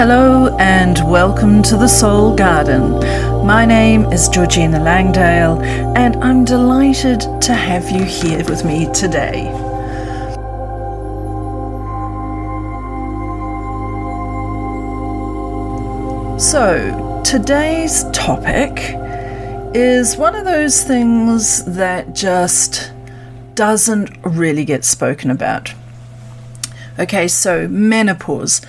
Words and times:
Hello 0.00 0.56
and 0.58 0.98
welcome 1.10 1.62
to 1.64 1.76
the 1.76 1.86
Soul 1.86 2.34
Garden. 2.34 2.92
My 3.46 3.66
name 3.66 4.06
is 4.06 4.30
Georgina 4.30 4.82
Langdale, 4.82 5.60
and 5.94 6.16
I'm 6.24 6.42
delighted 6.42 7.20
to 7.42 7.52
have 7.52 7.90
you 7.90 8.04
here 8.04 8.42
with 8.46 8.64
me 8.64 8.90
today. 8.94 9.44
So, 16.38 17.20
today's 17.22 18.04
topic 18.12 18.96
is 19.74 20.16
one 20.16 20.34
of 20.34 20.46
those 20.46 20.82
things 20.82 21.62
that 21.66 22.14
just 22.14 22.90
doesn't 23.54 24.16
really 24.24 24.64
get 24.64 24.86
spoken 24.86 25.30
about. 25.30 25.74
Okay, 26.98 27.28
so 27.28 27.68
menopause. 27.68 28.62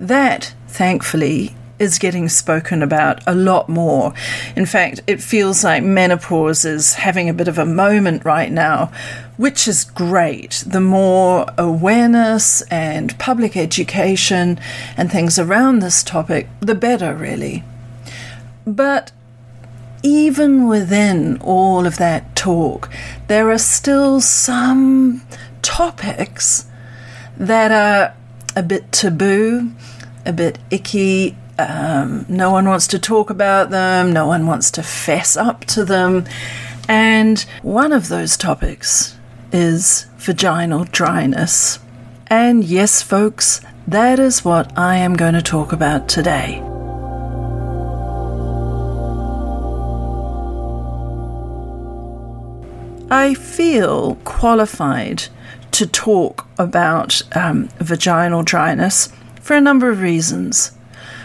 That, 0.00 0.52
thankfully, 0.72 1.54
is 1.78 1.98
getting 1.98 2.28
spoken 2.28 2.82
about 2.82 3.20
a 3.26 3.34
lot 3.34 3.68
more. 3.68 4.14
In 4.56 4.66
fact, 4.66 5.00
it 5.06 5.22
feels 5.22 5.64
like 5.64 5.82
menopause 5.82 6.64
is 6.64 6.94
having 6.94 7.28
a 7.28 7.34
bit 7.34 7.48
of 7.48 7.58
a 7.58 7.66
moment 7.66 8.24
right 8.24 8.52
now, 8.52 8.92
which 9.36 9.66
is 9.66 9.84
great. 9.84 10.62
The 10.66 10.80
more 10.80 11.46
awareness 11.58 12.62
and 12.62 13.18
public 13.18 13.56
education 13.56 14.60
and 14.96 15.10
things 15.10 15.38
around 15.38 15.80
this 15.80 16.02
topic, 16.02 16.48
the 16.60 16.74
better, 16.74 17.14
really. 17.14 17.64
But 18.64 19.10
even 20.04 20.68
within 20.68 21.38
all 21.40 21.86
of 21.86 21.96
that 21.96 22.34
talk, 22.36 22.88
there 23.26 23.50
are 23.50 23.58
still 23.58 24.20
some 24.20 25.22
topics 25.62 26.66
that 27.36 27.72
are 27.72 28.14
a 28.54 28.62
bit 28.62 28.92
taboo, 28.92 29.72
a 30.24 30.32
bit 30.32 30.58
icky. 30.70 31.36
Um, 31.58 32.24
no 32.28 32.50
one 32.50 32.66
wants 32.66 32.86
to 32.88 32.98
talk 32.98 33.30
about 33.30 33.70
them, 33.70 34.12
no 34.12 34.26
one 34.26 34.46
wants 34.46 34.70
to 34.72 34.82
fess 34.82 35.36
up 35.36 35.64
to 35.66 35.84
them. 35.84 36.24
And 36.88 37.40
one 37.62 37.92
of 37.92 38.08
those 38.08 38.36
topics 38.36 39.16
is 39.52 40.06
vaginal 40.16 40.84
dryness. 40.84 41.78
And 42.28 42.64
yes, 42.64 43.02
folks, 43.02 43.60
that 43.86 44.18
is 44.18 44.44
what 44.44 44.76
I 44.78 44.96
am 44.96 45.14
going 45.14 45.34
to 45.34 45.42
talk 45.42 45.72
about 45.72 46.08
today. 46.08 46.62
I 53.10 53.34
feel 53.34 54.14
qualified 54.24 55.24
to 55.72 55.86
talk 55.86 56.46
about 56.58 57.20
um, 57.36 57.68
vaginal 57.78 58.42
dryness 58.42 59.10
for 59.42 59.54
a 59.54 59.60
number 59.60 59.90
of 59.90 60.00
reasons. 60.00 60.72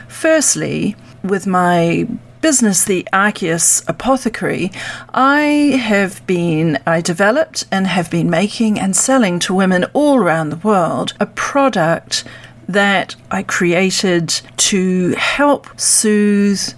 Firstly, 0.10 0.96
with 1.24 1.48
my 1.48 2.08
business, 2.42 2.84
the 2.84 3.08
Archeus 3.14 3.88
Apothecary, 3.88 4.72
I 5.14 5.80
have 5.82 6.26
been, 6.28 6.80
I 6.86 7.02
developed 7.02 7.66
and 7.72 7.88
have 7.88 8.12
been 8.12 8.30
making 8.30 8.80
and 8.80 8.96
selling 8.96 9.40
to 9.40 9.54
women 9.54 9.86
all 9.94 10.18
around 10.18 10.50
the 10.50 10.58
world 10.58 11.14
a 11.20 11.26
product 11.26 12.24
that 12.68 13.16
I 13.32 13.44
created 13.44 14.30
to 14.58 15.12
help 15.12 15.80
soothe 15.80 16.74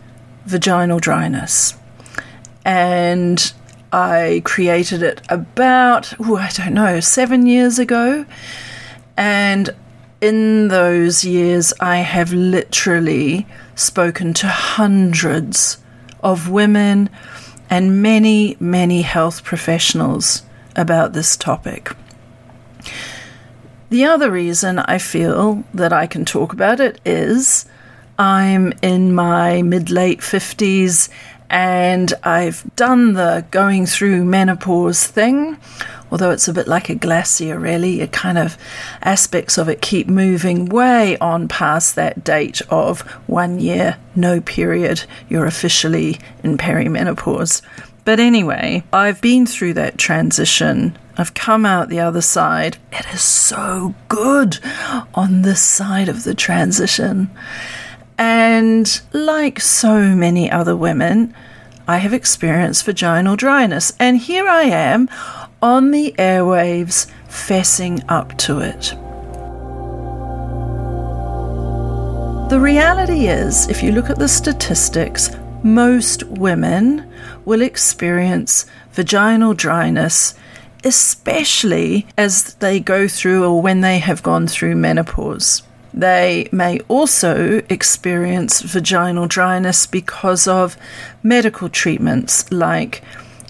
vaginal 0.46 1.00
dryness. 1.00 1.76
And 2.66 3.52
I 3.92 4.42
created 4.46 5.02
it 5.02 5.22
about, 5.30 6.20
ooh, 6.20 6.38
I 6.38 6.50
don't 6.50 6.74
know, 6.74 7.00
seven 7.00 7.46
years 7.48 7.80
ago. 7.80 8.26
And 9.18 9.72
in 10.22 10.68
those 10.68 11.24
years, 11.24 11.74
I 11.80 11.98
have 11.98 12.34
literally 12.34 13.48
spoken 13.76 14.34
to 14.36 14.48
hundreds 14.48 15.78
of 16.22 16.50
women 16.50 17.10
and 17.70 18.02
many, 18.02 18.58
many 18.60 19.02
health 19.04 19.44
professionals 19.44 20.44
about 20.76 21.14
this 21.14 21.38
topic. 21.38 21.96
The 23.90 24.06
other 24.06 24.30
reason 24.30 24.80
I 24.80 24.98
feel 24.98 25.64
that 25.74 25.94
I 25.94 26.06
can 26.08 26.26
talk 26.26 26.54
about 26.54 26.80
it 26.80 27.00
is 27.06 27.66
I'm 28.18 28.74
in 28.82 29.14
my 29.14 29.62
mid 29.62 29.90
late 29.90 30.20
50s 30.20 31.10
and 31.50 32.14
I've 32.24 32.64
done 32.76 33.14
the 33.14 33.46
going 33.52 33.86
through 33.86 34.26
menopause 34.26 35.06
thing, 35.06 35.58
although 36.12 36.32
it's 36.32 36.48
a 36.48 36.54
bit 36.54 36.68
like 36.68 36.90
a 36.90 36.96
glacier, 36.96 37.58
really. 37.58 38.02
It 38.02 38.12
kind 38.12 38.38
of 38.38 38.58
aspects 39.02 39.58
of 39.58 39.68
it 39.68 39.82
keep 39.82 40.08
moving 40.08 40.66
way 40.66 41.18
on 41.18 41.48
past 41.48 41.96
that 41.96 42.24
date 42.24 42.62
of 42.70 43.02
one 43.28 43.60
year, 43.60 43.98
no 44.16 44.42
period, 44.42 45.04
you're 45.28 45.46
officially 45.46 46.20
in 46.44 46.58
perimenopause. 46.58 47.62
But 48.06 48.20
anyway, 48.20 48.84
I've 48.94 49.22
been 49.22 49.46
through 49.46 49.74
that 49.74 49.98
transition. 49.98 50.98
I've 51.18 51.34
come 51.34 51.66
out 51.66 51.90
the 51.90 52.00
other 52.00 52.22
side. 52.22 52.78
It 52.92 53.06
is 53.14 53.22
so 53.22 53.94
good 54.08 54.60
on 55.14 55.42
this 55.42 55.62
side 55.62 56.10
of 56.10 56.24
the 56.24 56.34
transition. 56.34 57.30
And 58.20 59.02
like 59.14 59.62
so 59.62 60.14
many 60.14 60.52
other 60.52 60.76
women, 60.76 61.34
I 61.88 61.98
have 62.00 62.14
experienced 62.14 62.86
vaginal 62.86 63.38
dryness. 63.38 63.94
And 63.98 64.18
here 64.18 64.46
I 64.46 64.64
am 64.64 65.10
on 65.62 65.92
the 65.92 66.14
airwaves, 66.20 67.08
fessing 67.30 68.04
up 68.10 68.38
to 68.40 68.60
it. 68.60 68.94
The 72.50 72.60
reality 72.60 73.28
is, 73.28 73.70
if 73.70 73.82
you 73.82 73.94
look 73.94 74.10
at 74.10 74.20
the 74.20 74.28
statistics, 74.28 75.30
most 75.64 76.24
women 76.24 77.10
will 77.46 77.62
experience 77.62 78.66
vaginal 78.92 79.54
dryness, 79.54 80.34
especially 80.84 82.06
as 82.18 82.56
they 82.56 82.82
go 82.82 83.08
through 83.08 83.46
or 83.46 83.62
when 83.62 83.80
they 83.80 84.00
have 84.00 84.24
gone 84.24 84.46
through 84.46 84.76
menopause. 84.76 85.64
They 85.94 86.48
may 86.52 86.80
also 86.88 87.62
experience 87.70 88.62
vaginal 88.62 89.28
dryness 89.28 89.88
because 89.88 90.48
of 90.48 90.78
medical 91.24 91.70
treatments 91.70 92.52
like 92.52 93.04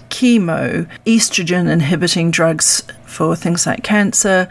chemo, 0.08 0.88
estrogen 1.06 1.68
inhibiting 1.70 2.30
drugs 2.30 2.82
for 3.04 3.36
things 3.36 3.66
like 3.66 3.82
cancer, 3.82 4.48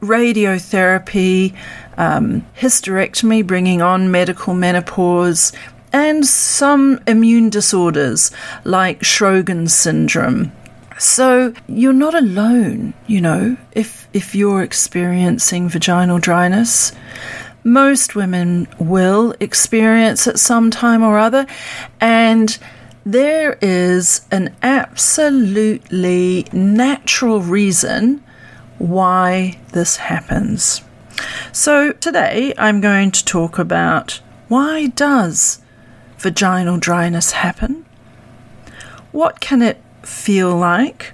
radiotherapy, 0.00 1.54
um, 1.96 2.46
hysterectomy, 2.58 3.46
bringing 3.46 3.82
on 3.82 4.10
medical 4.10 4.54
menopause, 4.54 5.52
and 5.92 6.26
some 6.26 7.00
immune 7.06 7.50
disorders 7.50 8.30
like 8.64 9.00
Sjogren's 9.00 9.74
syndrome. 9.74 10.52
So 10.98 11.54
you're 11.68 11.92
not 11.92 12.14
alone, 12.14 12.92
you 13.06 13.20
know, 13.20 13.56
if 13.72 14.08
if 14.12 14.34
you're 14.34 14.62
experiencing 14.62 15.68
vaginal 15.68 16.18
dryness. 16.18 16.92
Most 17.64 18.14
women 18.14 18.66
will 18.78 19.34
experience 19.40 20.26
it 20.26 20.38
some 20.38 20.70
time 20.70 21.02
or 21.02 21.18
other, 21.18 21.46
and 22.00 22.56
there 23.04 23.58
is 23.60 24.22
an 24.30 24.54
absolutely 24.62 26.46
natural 26.52 27.40
reason 27.42 28.22
why 28.78 29.58
this 29.72 29.96
happens. 29.96 30.82
So 31.52 31.92
today 31.92 32.54
I'm 32.58 32.80
going 32.80 33.10
to 33.12 33.24
talk 33.24 33.58
about 33.58 34.20
why 34.48 34.86
does 34.88 35.60
vaginal 36.18 36.78
dryness 36.78 37.32
happen? 37.32 37.84
What 39.10 39.40
can 39.40 39.62
it 39.62 39.82
feel 40.08 40.56
like, 40.56 41.12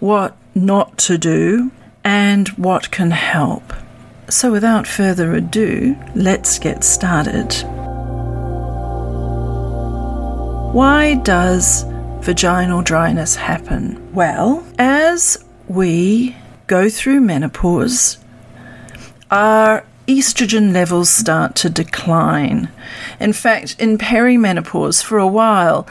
what 0.00 0.36
not 0.54 0.98
to 0.98 1.18
do, 1.18 1.70
and 2.02 2.48
what 2.50 2.90
can 2.90 3.10
help. 3.10 3.72
So, 4.28 4.50
without 4.50 4.86
further 4.86 5.34
ado, 5.34 5.96
let's 6.14 6.58
get 6.58 6.82
started. 6.82 7.52
Why 10.72 11.14
does 11.14 11.84
vaginal 12.20 12.82
dryness 12.82 13.34
happen? 13.36 14.12
Well, 14.14 14.64
as 14.78 15.44
we 15.68 16.36
go 16.68 16.88
through 16.88 17.20
menopause, 17.20 18.18
our 19.30 19.84
estrogen 20.06 20.72
levels 20.72 21.10
start 21.10 21.54
to 21.56 21.70
decline. 21.70 22.68
In 23.18 23.32
fact, 23.32 23.76
in 23.78 23.98
perimenopause, 23.98 25.02
for 25.02 25.18
a 25.18 25.26
while, 25.26 25.86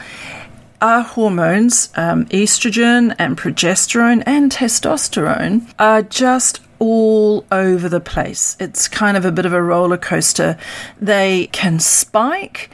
our 0.80 1.02
hormones, 1.02 1.90
um, 1.96 2.26
estrogen 2.26 3.14
and 3.18 3.36
progesterone 3.36 4.22
and 4.26 4.50
testosterone, 4.50 5.72
are 5.78 6.02
just 6.02 6.60
all 6.78 7.44
over 7.52 7.88
the 7.88 8.00
place. 8.00 8.56
It's 8.58 8.88
kind 8.88 9.16
of 9.16 9.24
a 9.24 9.32
bit 9.32 9.46
of 9.46 9.52
a 9.52 9.62
roller 9.62 9.98
coaster. 9.98 10.58
They 11.00 11.48
can 11.52 11.78
spike 11.78 12.70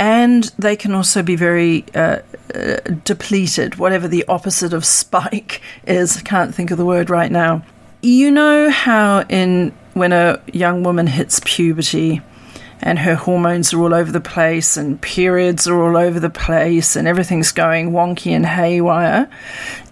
and 0.00 0.44
they 0.58 0.76
can 0.76 0.94
also 0.94 1.22
be 1.22 1.36
very 1.36 1.84
uh, 1.94 2.20
uh, 2.54 2.76
depleted, 3.04 3.76
whatever 3.76 4.08
the 4.08 4.24
opposite 4.28 4.72
of 4.72 4.84
spike 4.84 5.60
is. 5.86 6.16
I 6.16 6.22
can't 6.22 6.54
think 6.54 6.70
of 6.70 6.78
the 6.78 6.86
word 6.86 7.10
right 7.10 7.30
now. 7.30 7.62
You 8.02 8.30
know 8.30 8.70
how 8.70 9.24
in 9.28 9.74
when 9.92 10.12
a 10.12 10.40
young 10.52 10.82
woman 10.82 11.06
hits 11.06 11.40
puberty, 11.44 12.22
and 12.82 13.00
her 13.00 13.14
hormones 13.14 13.72
are 13.72 13.80
all 13.80 13.94
over 13.94 14.10
the 14.10 14.20
place, 14.20 14.76
and 14.76 15.00
periods 15.00 15.66
are 15.66 15.80
all 15.80 15.96
over 15.96 16.18
the 16.18 16.30
place, 16.30 16.96
and 16.96 17.06
everything's 17.06 17.52
going 17.52 17.90
wonky 17.90 18.32
and 18.32 18.46
haywire. 18.46 19.28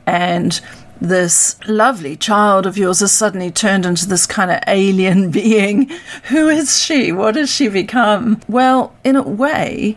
And 0.07 0.61
this 1.01 1.57
lovely 1.69 2.17
child 2.17 2.67
of 2.67 2.77
yours 2.77 3.01
has 3.01 3.13
suddenly 3.13 3.51
turned 3.51 3.87
into 3.87 4.09
this 4.09 4.27
kind 4.27 4.51
of 4.51 4.61
alien 4.67 5.31
being. 5.33 5.91
Who 6.25 6.49
is 6.49 6.83
she? 6.83 7.13
What 7.13 7.37
has 7.37 7.51
she 7.51 7.69
become? 7.69 8.41
Well, 8.49 8.95
in 9.05 9.17
a 9.17 9.23
way, 9.23 9.97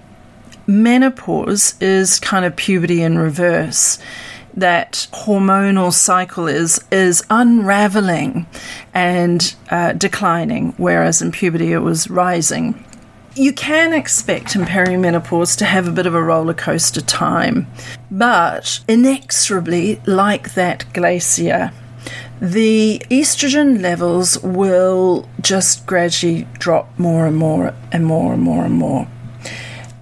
menopause 0.68 1.76
is 1.82 2.20
kind 2.20 2.46
of 2.46 2.56
puberty 2.56 3.02
in 3.02 3.18
reverse 3.18 3.98
that 4.54 5.08
hormonal 5.12 5.94
cycle 5.94 6.48
is 6.48 6.84
is 6.92 7.24
unraveling 7.30 8.46
and 8.94 9.56
uh, 9.70 9.94
declining, 9.94 10.74
whereas 10.78 11.22
in 11.22 11.32
puberty 11.32 11.72
it 11.72 11.80
was 11.80 12.10
rising. 12.10 12.84
You 13.36 13.54
can 13.54 13.94
expect 13.94 14.56
in 14.56 14.64
perimenopause 14.64 15.58
to 15.60 15.66
have 15.66 15.88
a 15.88 15.92
bit 15.92 16.06
of 16.06 16.14
a 16.14 16.22
roller 16.22 16.54
coaster 16.54 17.00
time, 17.00 17.68
but 18.10 18.82
inexorably, 18.90 20.02
like 20.06 20.54
that 20.56 20.92
glacier, 20.94 21.72
the 22.42 23.02
estrogen 23.10 23.82
levels 23.82 24.38
will 24.40 25.30
just 25.40 25.86
gradually 25.86 26.46
drop 26.60 26.98
more 27.00 27.26
and 27.26 27.38
more 27.38 27.74
and 27.92 28.06
more 28.06 28.34
and 28.34 28.42
more 28.42 28.66
and 28.66 28.74
more. 28.74 29.08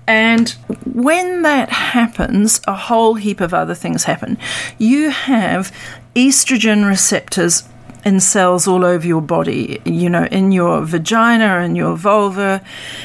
And 0.10 0.50
when 0.92 1.44
that 1.44 1.70
happens, 1.70 2.62
a 2.66 2.76
whole 2.76 3.14
heap 3.14 3.40
of 3.40 3.54
other 3.54 3.76
things 3.76 4.06
happen. 4.06 4.40
You 4.80 5.12
have 5.12 5.72
estrogen 6.16 6.88
receptors 6.88 7.64
in 8.04 8.20
cells 8.20 8.68
all 8.68 8.84
over 8.84 9.06
your 9.06 9.22
body, 9.22 9.80
you 9.86 10.10
know, 10.10 10.26
in 10.32 10.52
your 10.52 10.84
vagina, 10.84 11.60
in 11.60 11.76
your 11.76 11.96
vulva, 11.96 12.64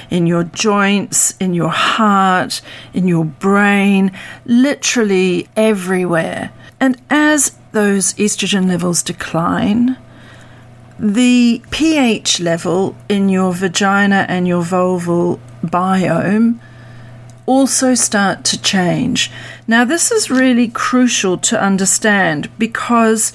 in 0.08 0.26
your 0.26 0.44
joints, 0.44 1.34
in 1.36 1.52
your 1.52 1.68
heart, 1.68 2.62
in 2.94 3.06
your 3.06 3.26
brain, 3.26 4.10
literally 4.46 5.46
everywhere. 5.56 6.52
And 6.80 6.98
as 7.10 7.54
those 7.72 8.14
estrogen 8.14 8.66
levels 8.66 9.02
decline, 9.02 9.98
the 10.98 11.60
pH 11.70 12.40
level 12.40 12.96
in 13.10 13.28
your 13.28 13.52
vagina 13.52 14.24
and 14.26 14.48
your 14.48 14.62
vulval 14.62 15.38
biome 15.62 16.60
also 17.46 17.94
start 17.94 18.44
to 18.44 18.60
change. 18.60 19.30
Now, 19.66 19.84
this 19.84 20.10
is 20.10 20.30
really 20.30 20.68
crucial 20.68 21.36
to 21.38 21.60
understand 21.60 22.50
because 22.58 23.32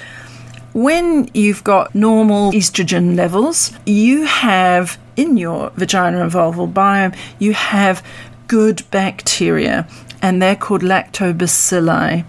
when 0.73 1.29
you've 1.33 1.63
got 1.63 1.95
normal 1.95 2.51
estrogen 2.51 3.15
levels, 3.15 3.71
you 3.85 4.25
have 4.25 4.99
in 5.15 5.37
your 5.37 5.71
vagina 5.71 6.21
and 6.23 6.31
vulval 6.31 6.71
biome, 6.71 7.15
you 7.39 7.53
have 7.53 8.05
good 8.47 8.83
bacteria, 8.89 9.87
and 10.21 10.41
they're 10.41 10.55
called 10.55 10.81
lactobacilli. 10.81 12.25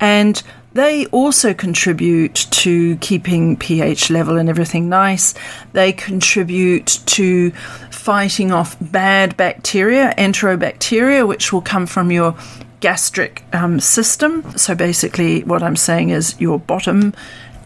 And 0.00 0.42
they 0.74 1.06
also 1.06 1.52
contribute 1.52 2.34
to 2.34 2.96
keeping 2.96 3.56
pH 3.56 4.10
level 4.10 4.38
and 4.38 4.48
everything 4.48 4.88
nice. 4.88 5.34
They 5.72 5.92
contribute 5.92 7.00
to 7.06 7.50
fighting 7.90 8.52
off 8.52 8.76
bad 8.80 9.36
bacteria, 9.36 10.14
enterobacteria, 10.16 11.26
which 11.26 11.52
will 11.52 11.60
come 11.60 11.86
from 11.86 12.10
your 12.10 12.34
gastric 12.80 13.44
um, 13.52 13.80
system. 13.80 14.56
So 14.56 14.74
basically, 14.74 15.44
what 15.44 15.62
I'm 15.62 15.76
saying 15.76 16.10
is 16.10 16.40
your 16.40 16.58
bottom. 16.58 17.12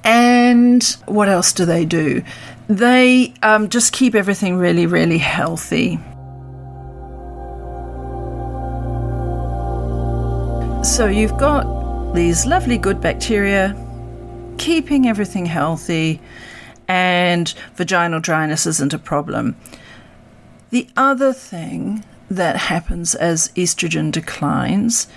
And 0.02 0.82
what 1.06 1.28
else 1.28 1.52
do 1.52 1.64
they 1.64 1.84
do? 1.84 2.22
They 2.68 3.34
um, 3.42 3.68
just 3.68 3.92
keep 3.92 4.14
everything 4.14 4.56
really, 4.56 4.86
really 4.86 5.18
healthy. 5.18 5.98
So 10.82 11.06
you've 11.06 11.36
got 11.36 11.85
these 12.16 12.46
lovely 12.46 12.78
good 12.78 12.98
bacteria, 12.98 13.76
keeping 14.56 15.06
everything 15.06 15.44
healthy, 15.44 16.18
and 16.88 17.52
vaginal 17.74 18.20
dryness 18.20 18.66
isn't 18.66 18.94
a 18.94 18.98
problem. 18.98 19.54
The 20.70 20.88
other 20.96 21.34
thing 21.34 22.06
that 22.30 22.56
happens 22.56 23.14
as 23.14 23.48
estrogen 23.50 24.10
declines 24.10 25.08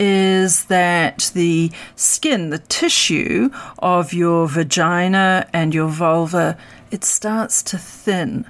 is 0.00 0.64
that 0.64 1.30
the 1.32 1.70
skin, 1.94 2.50
the 2.50 2.58
tissue 2.58 3.50
of 3.78 4.12
your 4.12 4.48
vagina 4.48 5.46
and 5.52 5.72
your 5.72 5.88
vulva, 5.88 6.58
it 6.90 7.04
starts 7.04 7.62
to 7.62 7.78
thin. 7.78 8.44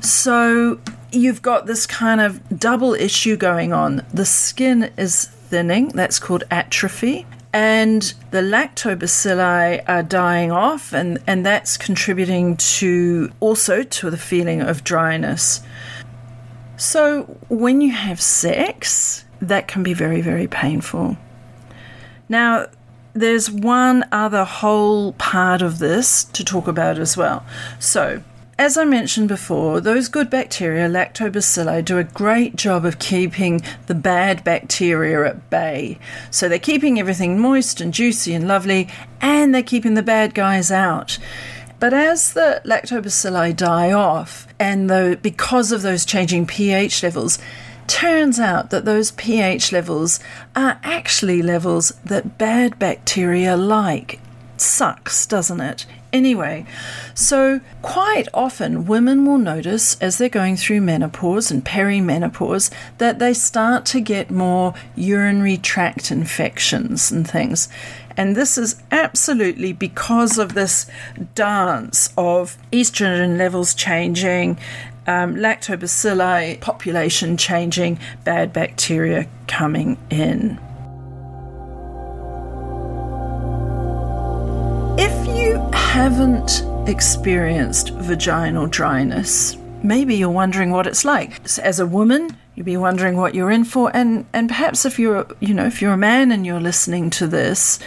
So 0.00 0.80
you've 1.12 1.42
got 1.42 1.66
this 1.66 1.86
kind 1.86 2.20
of 2.20 2.58
double 2.58 2.94
issue 2.94 3.36
going 3.36 3.72
on. 3.72 4.04
The 4.12 4.26
skin 4.26 4.90
is 4.96 5.26
thinning, 5.26 5.88
that's 5.88 6.18
called 6.18 6.42
atrophy, 6.50 7.26
and 7.54 8.14
the 8.32 8.40
lactobacilli 8.40 9.80
are 9.86 10.02
dying 10.02 10.50
off 10.50 10.92
and, 10.92 11.20
and 11.24 11.46
that's 11.46 11.76
contributing 11.76 12.56
to 12.56 13.30
also 13.38 13.84
to 13.84 14.10
the 14.10 14.16
feeling 14.16 14.60
of 14.60 14.82
dryness. 14.82 15.60
So 16.76 17.22
when 17.48 17.80
you 17.80 17.92
have 17.92 18.20
sex 18.20 19.24
that 19.40 19.68
can 19.68 19.84
be 19.84 19.94
very 19.94 20.20
very 20.20 20.48
painful. 20.48 21.16
Now 22.28 22.66
there's 23.12 23.48
one 23.48 24.04
other 24.10 24.44
whole 24.44 25.12
part 25.12 25.62
of 25.62 25.78
this 25.78 26.24
to 26.24 26.44
talk 26.44 26.66
about 26.66 26.98
as 26.98 27.16
well. 27.16 27.46
So 27.78 28.20
as 28.58 28.76
I 28.76 28.84
mentioned 28.84 29.28
before, 29.28 29.80
those 29.80 30.08
good 30.08 30.30
bacteria, 30.30 30.88
lactobacilli, 30.88 31.84
do 31.84 31.98
a 31.98 32.04
great 32.04 32.54
job 32.54 32.84
of 32.84 32.98
keeping 32.98 33.62
the 33.86 33.94
bad 33.94 34.44
bacteria 34.44 35.24
at 35.26 35.50
bay. 35.50 35.98
So 36.30 36.48
they're 36.48 36.58
keeping 36.58 37.00
everything 37.00 37.38
moist 37.38 37.80
and 37.80 37.92
juicy 37.92 38.32
and 38.32 38.46
lovely, 38.46 38.88
and 39.20 39.52
they're 39.52 39.62
keeping 39.62 39.94
the 39.94 40.02
bad 40.02 40.34
guys 40.34 40.70
out. 40.70 41.18
But 41.80 41.92
as 41.92 42.32
the 42.32 42.62
lactobacilli 42.64 43.56
die 43.56 43.92
off, 43.92 44.46
and 44.60 44.88
though 44.88 45.16
because 45.16 45.72
of 45.72 45.82
those 45.82 46.04
changing 46.04 46.46
pH 46.46 47.02
levels, 47.02 47.38
turns 47.86 48.38
out 48.38 48.70
that 48.70 48.84
those 48.84 49.10
pH 49.10 49.72
levels 49.72 50.20
are 50.54 50.78
actually 50.82 51.42
levels 51.42 51.90
that 52.04 52.38
bad 52.38 52.78
bacteria 52.78 53.56
like. 53.56 54.20
Sucks, 54.56 55.26
doesn't 55.26 55.60
it? 55.60 55.84
Anyway, 56.14 56.64
so 57.12 57.60
quite 57.82 58.28
often 58.32 58.86
women 58.86 59.26
will 59.26 59.36
notice 59.36 60.00
as 60.00 60.16
they're 60.16 60.28
going 60.28 60.56
through 60.56 60.80
menopause 60.80 61.50
and 61.50 61.64
perimenopause 61.64 62.70
that 62.98 63.18
they 63.18 63.34
start 63.34 63.84
to 63.84 64.00
get 64.00 64.30
more 64.30 64.74
urinary 64.94 65.56
tract 65.56 66.12
infections 66.12 67.10
and 67.10 67.28
things. 67.28 67.68
And 68.16 68.36
this 68.36 68.56
is 68.56 68.80
absolutely 68.92 69.72
because 69.72 70.38
of 70.38 70.54
this 70.54 70.86
dance 71.34 72.10
of 72.16 72.56
estrogen 72.70 73.36
levels 73.36 73.74
changing, 73.74 74.56
um, 75.08 75.34
lactobacilli 75.34 76.60
population 76.60 77.36
changing, 77.36 77.98
bad 78.22 78.52
bacteria 78.52 79.26
coming 79.48 79.98
in. 80.10 80.60
Haven't 85.94 86.64
experienced 86.88 87.90
vaginal 87.90 88.66
dryness, 88.66 89.56
maybe 89.84 90.16
you're 90.16 90.28
wondering 90.28 90.72
what 90.72 90.88
it's 90.88 91.04
like. 91.04 91.40
As 91.60 91.78
a 91.78 91.86
woman, 91.86 92.36
you'd 92.56 92.66
be 92.66 92.76
wondering 92.76 93.16
what 93.16 93.32
you're 93.32 93.52
in 93.52 93.64
for, 93.64 93.92
and 93.94 94.26
and 94.32 94.48
perhaps 94.48 94.84
if 94.84 94.98
you're 94.98 95.24
you 95.38 95.54
know 95.54 95.66
if 95.66 95.80
you're 95.80 95.92
a 95.92 95.96
man 95.96 96.32
and 96.32 96.44
you're 96.44 96.58
listening 96.58 97.10
to 97.10 97.28
this, 97.28 97.78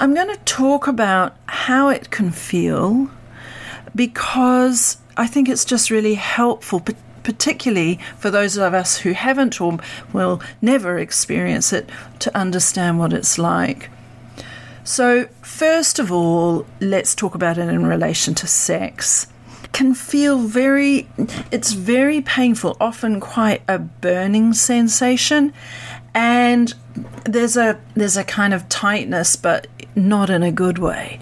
I'm 0.00 0.14
going 0.14 0.36
to 0.36 0.44
talk 0.44 0.88
about 0.88 1.36
how 1.46 1.90
it 1.90 2.10
can 2.10 2.32
feel 2.32 3.08
because 3.94 4.96
I 5.16 5.28
think 5.28 5.48
it's 5.48 5.64
just 5.64 5.92
really 5.92 6.14
helpful. 6.14 6.82
Particularly 7.22 8.00
for 8.18 8.32
those 8.32 8.56
of 8.56 8.74
us 8.74 8.96
who 8.98 9.12
haven't 9.12 9.60
or 9.60 9.78
will 10.12 10.42
never 10.60 10.98
experience 10.98 11.72
it, 11.72 11.88
to 12.18 12.36
understand 12.36 12.98
what 12.98 13.12
it's 13.12 13.38
like. 13.38 13.90
So, 14.84 15.28
first 15.42 15.98
of 15.98 16.10
all, 16.10 16.66
let's 16.80 17.14
talk 17.14 17.34
about 17.34 17.56
it 17.56 17.68
in 17.68 17.86
relation 17.86 18.34
to 18.34 18.46
sex. 18.48 19.28
Can 19.72 19.94
feel 19.94 20.38
very, 20.38 21.08
it's 21.50 21.72
very 21.72 22.20
painful, 22.20 22.76
often 22.80 23.20
quite 23.20 23.62
a 23.68 23.78
burning 23.78 24.52
sensation, 24.52 25.52
and 26.14 26.74
there's 27.24 27.56
a 27.56 27.80
there's 27.94 28.16
a 28.16 28.24
kind 28.24 28.52
of 28.52 28.68
tightness, 28.68 29.36
but 29.36 29.66
not 29.94 30.28
in 30.30 30.42
a 30.42 30.52
good 30.52 30.78
way, 30.78 31.20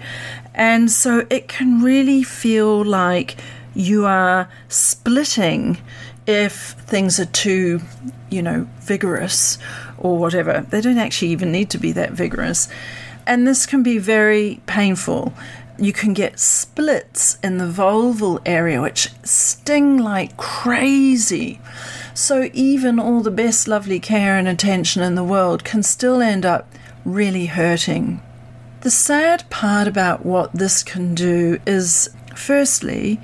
and 0.53 0.91
so 0.91 1.25
it 1.29 1.47
can 1.47 1.81
really 1.81 2.23
feel 2.23 2.83
like 2.83 3.37
you 3.73 4.05
are 4.05 4.49
splitting 4.67 5.77
if 6.27 6.71
things 6.71 7.19
are 7.19 7.25
too, 7.25 7.79
you 8.29 8.41
know, 8.41 8.67
vigorous 8.79 9.57
or 9.97 10.17
whatever. 10.17 10.65
They 10.69 10.81
don't 10.81 10.97
actually 10.97 11.31
even 11.31 11.51
need 11.51 11.69
to 11.69 11.77
be 11.77 11.93
that 11.93 12.11
vigorous 12.11 12.67
and 13.25 13.47
this 13.47 13.65
can 13.65 13.83
be 13.83 13.97
very 13.97 14.59
painful. 14.65 15.33
you 15.77 15.91
can 15.91 16.13
get 16.13 16.39
splits 16.39 17.39
in 17.41 17.57
the 17.57 17.65
vulval 17.65 18.39
area 18.45 18.79
which 18.79 19.09
sting 19.23 19.97
like 19.97 20.37
crazy. 20.37 21.59
So, 22.13 22.49
even 22.53 22.99
all 22.99 23.21
the 23.21 23.31
best 23.31 23.67
lovely 23.67 23.99
care 23.99 24.37
and 24.37 24.47
attention 24.47 25.01
in 25.01 25.15
the 25.15 25.23
world 25.23 25.63
can 25.63 25.81
still 25.81 26.21
end 26.21 26.45
up 26.45 26.67
really 27.03 27.47
hurting. 27.47 28.21
The 28.81 28.91
sad 28.91 29.49
part 29.49 29.87
about 29.87 30.25
what 30.25 30.53
this 30.53 30.83
can 30.83 31.15
do 31.15 31.59
is, 31.65 32.09
firstly, 32.35 33.19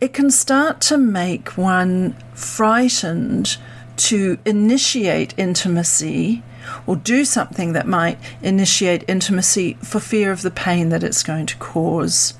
it 0.00 0.12
can 0.12 0.30
start 0.30 0.80
to 0.82 0.96
make 0.96 1.58
one 1.58 2.16
frightened 2.34 3.56
to 3.96 4.38
initiate 4.44 5.34
intimacy 5.36 6.42
or 6.86 6.96
do 6.96 7.24
something 7.24 7.72
that 7.72 7.86
might 7.86 8.18
initiate 8.42 9.04
intimacy 9.08 9.74
for 9.74 10.00
fear 10.00 10.32
of 10.32 10.42
the 10.42 10.50
pain 10.50 10.88
that 10.90 11.02
it's 11.02 11.22
going 11.22 11.46
to 11.46 11.56
cause. 11.56 12.34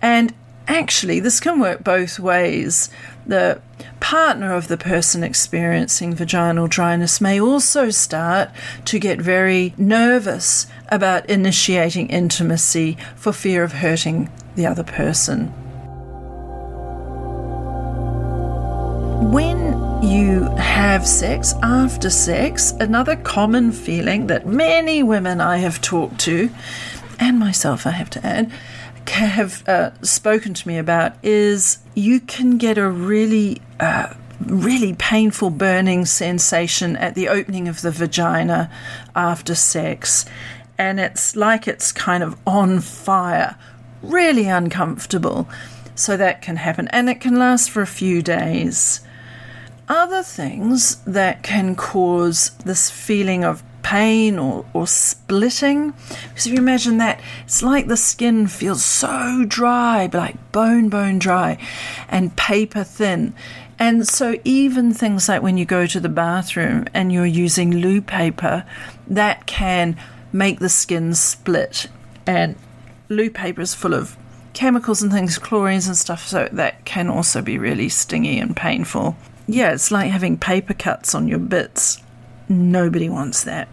And 0.00 0.34
actually, 0.66 1.20
this 1.20 1.40
can 1.40 1.60
work 1.60 1.82
both 1.82 2.18
ways. 2.18 2.90
The 3.26 3.60
partner 4.00 4.54
of 4.54 4.68
the 4.68 4.76
person 4.76 5.22
experiencing 5.22 6.14
vaginal 6.14 6.66
dryness 6.66 7.20
may 7.20 7.40
also 7.40 7.90
start 7.90 8.50
to 8.86 8.98
get 8.98 9.20
very 9.20 9.74
nervous 9.76 10.66
about 10.88 11.28
initiating 11.28 12.08
intimacy 12.08 12.96
for 13.16 13.32
fear 13.32 13.62
of 13.62 13.72
hurting 13.72 14.30
the 14.54 14.66
other 14.66 14.84
person. 14.84 15.52
When 19.30 19.77
you 20.08 20.44
have 20.56 21.06
sex 21.06 21.54
after 21.62 22.08
sex, 22.08 22.72
another 22.80 23.16
common 23.16 23.72
feeling 23.72 24.26
that 24.28 24.46
many 24.46 25.02
women 25.02 25.40
I 25.40 25.58
have 25.58 25.82
talked 25.82 26.18
to, 26.20 26.50
and 27.20 27.38
myself 27.38 27.86
I 27.86 27.90
have 27.90 28.08
to 28.10 28.26
add, 28.26 28.50
have 29.08 29.68
uh, 29.68 29.90
spoken 30.02 30.54
to 30.54 30.68
me 30.68 30.78
about 30.78 31.12
is 31.22 31.78
you 31.94 32.20
can 32.20 32.58
get 32.58 32.78
a 32.78 32.88
really, 32.88 33.60
uh, 33.80 34.14
really 34.40 34.94
painful 34.94 35.50
burning 35.50 36.06
sensation 36.06 36.96
at 36.96 37.14
the 37.14 37.28
opening 37.28 37.68
of 37.68 37.82
the 37.82 37.90
vagina 37.90 38.70
after 39.14 39.54
sex. 39.54 40.24
And 40.78 41.00
it's 41.00 41.34
like 41.36 41.66
it's 41.66 41.92
kind 41.92 42.22
of 42.22 42.36
on 42.46 42.80
fire, 42.80 43.56
really 44.02 44.48
uncomfortable. 44.48 45.48
So 45.94 46.16
that 46.16 46.40
can 46.40 46.56
happen. 46.56 46.88
And 46.88 47.10
it 47.10 47.20
can 47.20 47.36
last 47.36 47.70
for 47.70 47.82
a 47.82 47.86
few 47.86 48.22
days. 48.22 49.00
Other 49.88 50.22
things 50.22 50.96
that 51.06 51.42
can 51.42 51.74
cause 51.74 52.50
this 52.62 52.90
feeling 52.90 53.42
of 53.42 53.62
pain 53.82 54.38
or, 54.38 54.66
or 54.74 54.86
splitting, 54.86 55.94
because 56.28 56.46
if 56.46 56.52
you 56.52 56.58
imagine 56.58 56.98
that, 56.98 57.20
it's 57.44 57.62
like 57.62 57.86
the 57.86 57.96
skin 57.96 58.48
feels 58.48 58.84
so 58.84 59.46
dry, 59.48 60.10
like 60.12 60.52
bone, 60.52 60.90
bone 60.90 61.18
dry, 61.18 61.56
and 62.06 62.36
paper 62.36 62.84
thin. 62.84 63.32
And 63.78 64.06
so, 64.06 64.38
even 64.44 64.92
things 64.92 65.26
like 65.26 65.40
when 65.40 65.56
you 65.56 65.64
go 65.64 65.86
to 65.86 66.00
the 66.00 66.10
bathroom 66.10 66.84
and 66.92 67.10
you're 67.10 67.24
using 67.24 67.70
loo 67.70 68.02
paper, 68.02 68.66
that 69.06 69.46
can 69.46 69.96
make 70.32 70.58
the 70.58 70.68
skin 70.68 71.14
split. 71.14 71.86
And 72.26 72.56
loo 73.08 73.30
paper 73.30 73.62
is 73.62 73.72
full 73.72 73.94
of 73.94 74.18
chemicals 74.52 75.00
and 75.00 75.10
things, 75.10 75.38
chlorines 75.38 75.86
and 75.86 75.96
stuff, 75.96 76.26
so 76.26 76.46
that 76.52 76.84
can 76.84 77.08
also 77.08 77.40
be 77.40 77.56
really 77.56 77.88
stingy 77.88 78.38
and 78.38 78.54
painful 78.54 79.16
yeah, 79.48 79.72
it's 79.72 79.90
like 79.90 80.10
having 80.10 80.36
paper 80.36 80.74
cuts 80.74 81.14
on 81.14 81.26
your 81.26 81.38
bits. 81.38 82.02
Nobody 82.48 83.08
wants 83.08 83.44
that. 83.44 83.68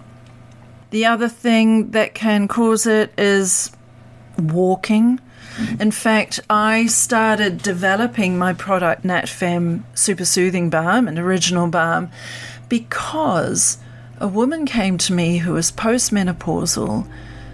The 0.90 1.06
other 1.06 1.28
thing 1.28 1.92
that 1.92 2.16
can 2.16 2.48
cause 2.48 2.88
it 2.88 3.14
is 3.18 3.72
walking. 4.40 5.20
Mm-hmm. 5.58 5.82
In 5.82 5.92
fact, 5.92 6.40
I 6.50 6.86
started 6.88 7.62
developing 7.62 8.38
my 8.38 8.54
product 8.54 9.04
NatFem 9.04 9.84
Super 9.94 10.26
Soothing 10.26 10.70
Balm, 10.70 11.08
an 11.08 11.20
original 11.20 11.68
balm, 11.68 12.10
because 12.70 13.78
a 14.20 14.28
woman 14.28 14.66
came 14.66 14.98
to 15.00 15.14
me 15.14 15.40
who 15.40 15.54
was 15.54 15.72
postmenopausal. 15.72 17.10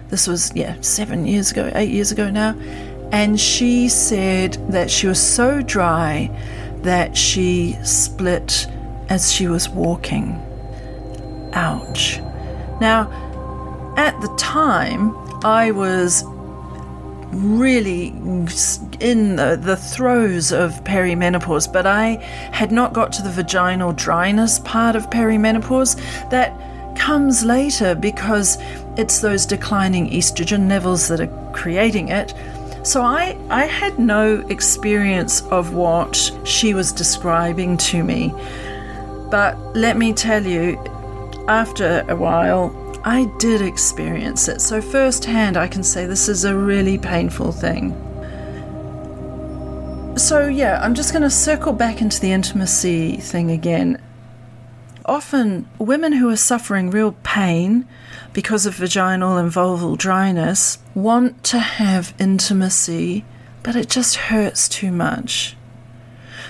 This 0.08 0.28
was, 0.28 0.54
yeah, 0.54 0.80
seven 0.80 1.26
years 1.26 1.50
ago, 1.50 1.72
eight 1.74 1.90
years 1.90 2.12
ago 2.12 2.30
now. 2.30 2.56
And 3.10 3.38
she 3.38 3.88
said 3.88 4.54
that 4.70 4.90
she 4.90 5.06
was 5.06 5.20
so 5.20 5.60
dry 5.62 6.30
that 6.82 7.16
she 7.16 7.78
split 7.82 8.66
as 9.08 9.32
she 9.32 9.46
was 9.46 9.68
walking. 9.68 10.40
Ouch. 11.52 12.18
Now, 12.80 13.10
at 13.96 14.18
the 14.20 14.34
time, 14.36 15.14
I 15.44 15.70
was 15.70 16.24
really 17.32 18.08
in 19.00 19.36
the, 19.36 19.58
the 19.60 19.76
throes 19.76 20.52
of 20.52 20.72
perimenopause, 20.84 21.72
but 21.72 21.86
I 21.86 22.16
had 22.52 22.72
not 22.72 22.92
got 22.92 23.12
to 23.12 23.22
the 23.22 23.30
vaginal 23.30 23.92
dryness 23.92 24.58
part 24.60 24.96
of 24.96 25.08
perimenopause. 25.10 25.96
That 26.30 26.52
comes 26.96 27.42
later 27.42 27.94
because 27.94 28.58
it's 28.96 29.20
those 29.20 29.46
declining 29.46 30.10
estrogen 30.10 30.68
levels 30.68 31.08
that 31.08 31.20
are 31.20 31.52
creating 31.52 32.08
it. 32.08 32.34
So 32.82 33.02
I, 33.02 33.38
I 33.48 33.66
had 33.66 33.98
no 33.98 34.44
experience 34.48 35.42
of 35.42 35.72
what 35.72 36.32
she 36.44 36.74
was 36.74 36.92
describing 36.92 37.76
to 37.78 38.02
me. 38.02 38.34
But 39.30 39.56
let 39.76 39.96
me 39.96 40.12
tell 40.12 40.44
you, 40.44 40.76
after 41.48 42.04
a 42.08 42.16
while, 42.16 42.76
I 43.04 43.24
did 43.38 43.62
experience 43.62 44.48
it. 44.48 44.60
So, 44.60 44.80
firsthand, 44.80 45.56
I 45.56 45.68
can 45.68 45.82
say 45.82 46.06
this 46.06 46.28
is 46.28 46.44
a 46.44 46.56
really 46.56 46.98
painful 46.98 47.52
thing. 47.52 47.96
So, 50.16 50.46
yeah, 50.46 50.80
I'm 50.82 50.94
just 50.94 51.12
going 51.12 51.22
to 51.22 51.30
circle 51.30 51.72
back 51.72 52.00
into 52.00 52.20
the 52.20 52.32
intimacy 52.32 53.16
thing 53.16 53.50
again. 53.50 54.00
Often, 55.04 55.68
women 55.78 56.12
who 56.12 56.28
are 56.28 56.36
suffering 56.36 56.90
real 56.90 57.12
pain 57.22 57.88
because 58.32 58.66
of 58.66 58.74
vaginal 58.74 59.36
and 59.36 59.50
vulval 59.50 59.96
dryness, 59.96 60.78
want 60.94 61.42
to 61.44 61.58
have 61.58 62.14
intimacy, 62.18 63.24
but 63.62 63.76
it 63.76 63.88
just 63.88 64.16
hurts 64.16 64.68
too 64.68 64.92
much. 64.92 65.56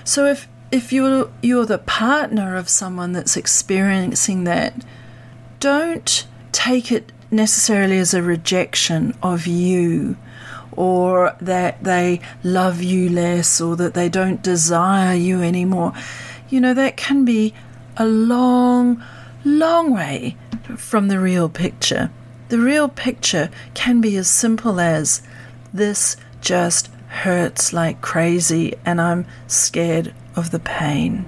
So 0.04 0.26
if 0.26 0.48
if 0.70 0.92
you're 0.92 1.30
you're 1.42 1.66
the 1.66 1.78
partner 1.78 2.56
of 2.56 2.68
someone 2.68 3.12
that's 3.12 3.36
experiencing 3.36 4.44
that, 4.44 4.84
don't 5.60 6.26
take 6.50 6.90
it 6.90 7.12
necessarily 7.30 7.98
as 7.98 8.14
a 8.14 8.22
rejection 8.22 9.16
of 9.22 9.46
you 9.46 10.16
or 10.72 11.36
that 11.40 11.82
they 11.84 12.20
love 12.42 12.82
you 12.82 13.08
less 13.08 13.60
or 13.60 13.76
that 13.76 13.94
they 13.94 14.08
don't 14.08 14.42
desire 14.42 15.14
you 15.14 15.42
anymore. 15.42 15.92
You 16.48 16.60
know, 16.60 16.74
that 16.74 16.96
can 16.96 17.24
be 17.24 17.54
a 17.96 18.06
long, 18.06 19.02
long 19.44 19.92
way 19.92 20.36
from 20.76 21.08
the 21.08 21.18
real 21.18 21.48
picture. 21.48 22.10
The 22.48 22.58
real 22.58 22.88
picture 22.88 23.50
can 23.74 24.00
be 24.00 24.16
as 24.16 24.28
simple 24.28 24.80
as 24.80 25.22
this 25.72 26.16
just 26.40 26.90
hurts 27.08 27.72
like 27.72 28.00
crazy 28.00 28.74
and 28.84 29.00
I'm 29.00 29.26
scared 29.46 30.14
of 30.36 30.50
the 30.50 30.58
pain. 30.58 31.24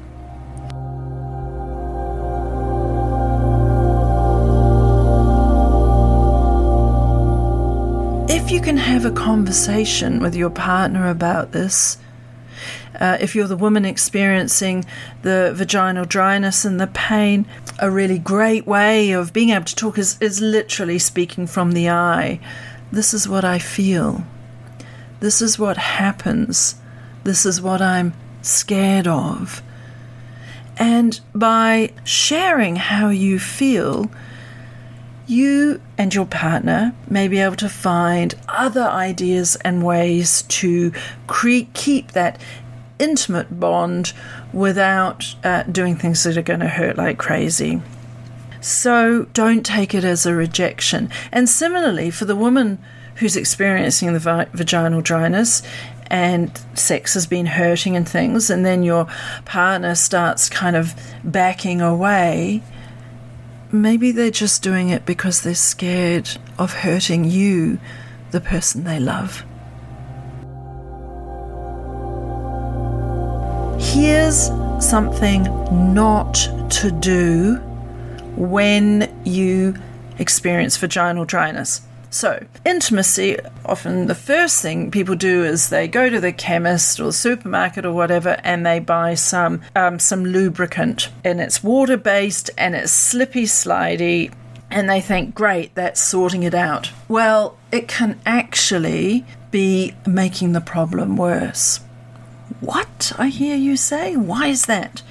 If 8.28 8.50
you 8.50 8.60
can 8.60 8.76
have 8.76 9.04
a 9.04 9.10
conversation 9.10 10.20
with 10.20 10.34
your 10.34 10.50
partner 10.50 11.08
about 11.08 11.52
this, 11.52 11.98
uh, 13.00 13.18
if 13.20 13.34
you're 13.34 13.48
the 13.48 13.56
woman 13.56 13.84
experiencing 13.84 14.84
the 15.22 15.52
vaginal 15.54 16.04
dryness 16.04 16.64
and 16.64 16.80
the 16.80 16.86
pain, 16.86 17.46
a 17.78 17.90
really 17.90 18.18
great 18.18 18.66
way 18.66 19.12
of 19.12 19.32
being 19.32 19.50
able 19.50 19.64
to 19.64 19.76
talk 19.76 19.98
is, 19.98 20.16
is 20.20 20.40
literally 20.40 20.98
speaking 20.98 21.46
from 21.46 21.72
the 21.72 21.88
I. 21.88 22.40
This 22.92 23.12
is 23.12 23.28
what 23.28 23.44
I 23.44 23.58
feel. 23.58 24.24
This 25.20 25.40
is 25.40 25.58
what 25.58 25.76
happens. 25.76 26.76
This 27.24 27.46
is 27.46 27.60
what 27.60 27.80
I'm 27.80 28.14
scared 28.42 29.06
of. 29.06 29.62
And 30.76 31.20
by 31.34 31.92
sharing 32.04 32.76
how 32.76 33.08
you 33.08 33.38
feel, 33.38 34.10
you 35.26 35.80
and 35.96 36.14
your 36.14 36.26
partner 36.26 36.94
may 37.08 37.28
be 37.28 37.38
able 37.38 37.56
to 37.56 37.68
find 37.68 38.34
other 38.48 38.82
ideas 38.82 39.56
and 39.56 39.84
ways 39.84 40.42
to 40.42 40.92
cre- 41.26 41.70
keep 41.72 42.12
that 42.12 42.40
intimate 43.04 43.60
bond 43.60 44.12
without 44.52 45.34
uh, 45.44 45.62
doing 45.64 45.96
things 45.96 46.22
that 46.24 46.36
are 46.36 46.42
going 46.42 46.60
to 46.60 46.68
hurt 46.68 46.96
like 46.96 47.18
crazy. 47.18 47.82
So 48.60 49.26
don't 49.34 49.64
take 49.64 49.94
it 49.94 50.04
as 50.04 50.24
a 50.24 50.34
rejection. 50.34 51.10
And 51.30 51.48
similarly, 51.48 52.10
for 52.10 52.24
the 52.24 52.34
woman 52.34 52.78
who's 53.16 53.36
experiencing 53.36 54.12
the 54.12 54.18
vi- 54.18 54.48
vaginal 54.54 55.02
dryness 55.02 55.62
and 56.06 56.50
sex 56.74 57.14
has 57.14 57.26
been 57.26 57.46
hurting 57.46 57.94
and 57.94 58.08
things, 58.08 58.50
and 58.50 58.64
then 58.64 58.82
your 58.82 59.06
partner 59.44 59.94
starts 59.94 60.48
kind 60.48 60.76
of 60.76 60.94
backing 61.22 61.80
away, 61.82 62.62
maybe 63.70 64.12
they're 64.12 64.30
just 64.30 64.62
doing 64.62 64.88
it 64.88 65.04
because 65.04 65.42
they're 65.42 65.54
scared 65.54 66.38
of 66.58 66.72
hurting 66.72 67.24
you 67.24 67.78
the 68.30 68.40
person 68.40 68.84
they 68.84 68.98
love. 68.98 69.44
Here's 73.94 74.50
something 74.80 75.44
not 75.94 76.34
to 76.70 76.90
do 76.90 77.58
when 78.34 79.08
you 79.24 79.76
experience 80.18 80.76
vaginal 80.76 81.24
dryness. 81.24 81.80
So, 82.10 82.44
intimacy, 82.66 83.38
often 83.64 84.08
the 84.08 84.16
first 84.16 84.60
thing 84.60 84.90
people 84.90 85.14
do 85.14 85.44
is 85.44 85.68
they 85.68 85.86
go 85.86 86.10
to 86.10 86.20
the 86.20 86.32
chemist 86.32 86.98
or 86.98 87.04
the 87.04 87.12
supermarket 87.12 87.86
or 87.86 87.92
whatever 87.92 88.36
and 88.42 88.66
they 88.66 88.80
buy 88.80 89.14
some 89.14 89.62
um, 89.76 90.00
some 90.00 90.24
lubricant 90.24 91.10
and 91.22 91.40
it's 91.40 91.62
water 91.62 91.96
based 91.96 92.50
and 92.58 92.74
it's 92.74 92.90
slippy 92.90 93.44
slidey 93.44 94.34
and 94.72 94.90
they 94.90 95.00
think, 95.00 95.36
great, 95.36 95.72
that's 95.76 96.02
sorting 96.02 96.42
it 96.42 96.52
out. 96.52 96.90
Well, 97.06 97.56
it 97.70 97.86
can 97.86 98.18
actually 98.26 99.24
be 99.52 99.94
making 100.04 100.50
the 100.50 100.60
problem 100.60 101.16
worse. 101.16 101.78
What? 102.64 103.12
I 103.18 103.28
hear 103.28 103.56
you 103.56 103.76
say? 103.76 104.16
Why 104.16 104.46
is 104.46 104.64
that? 104.66 105.02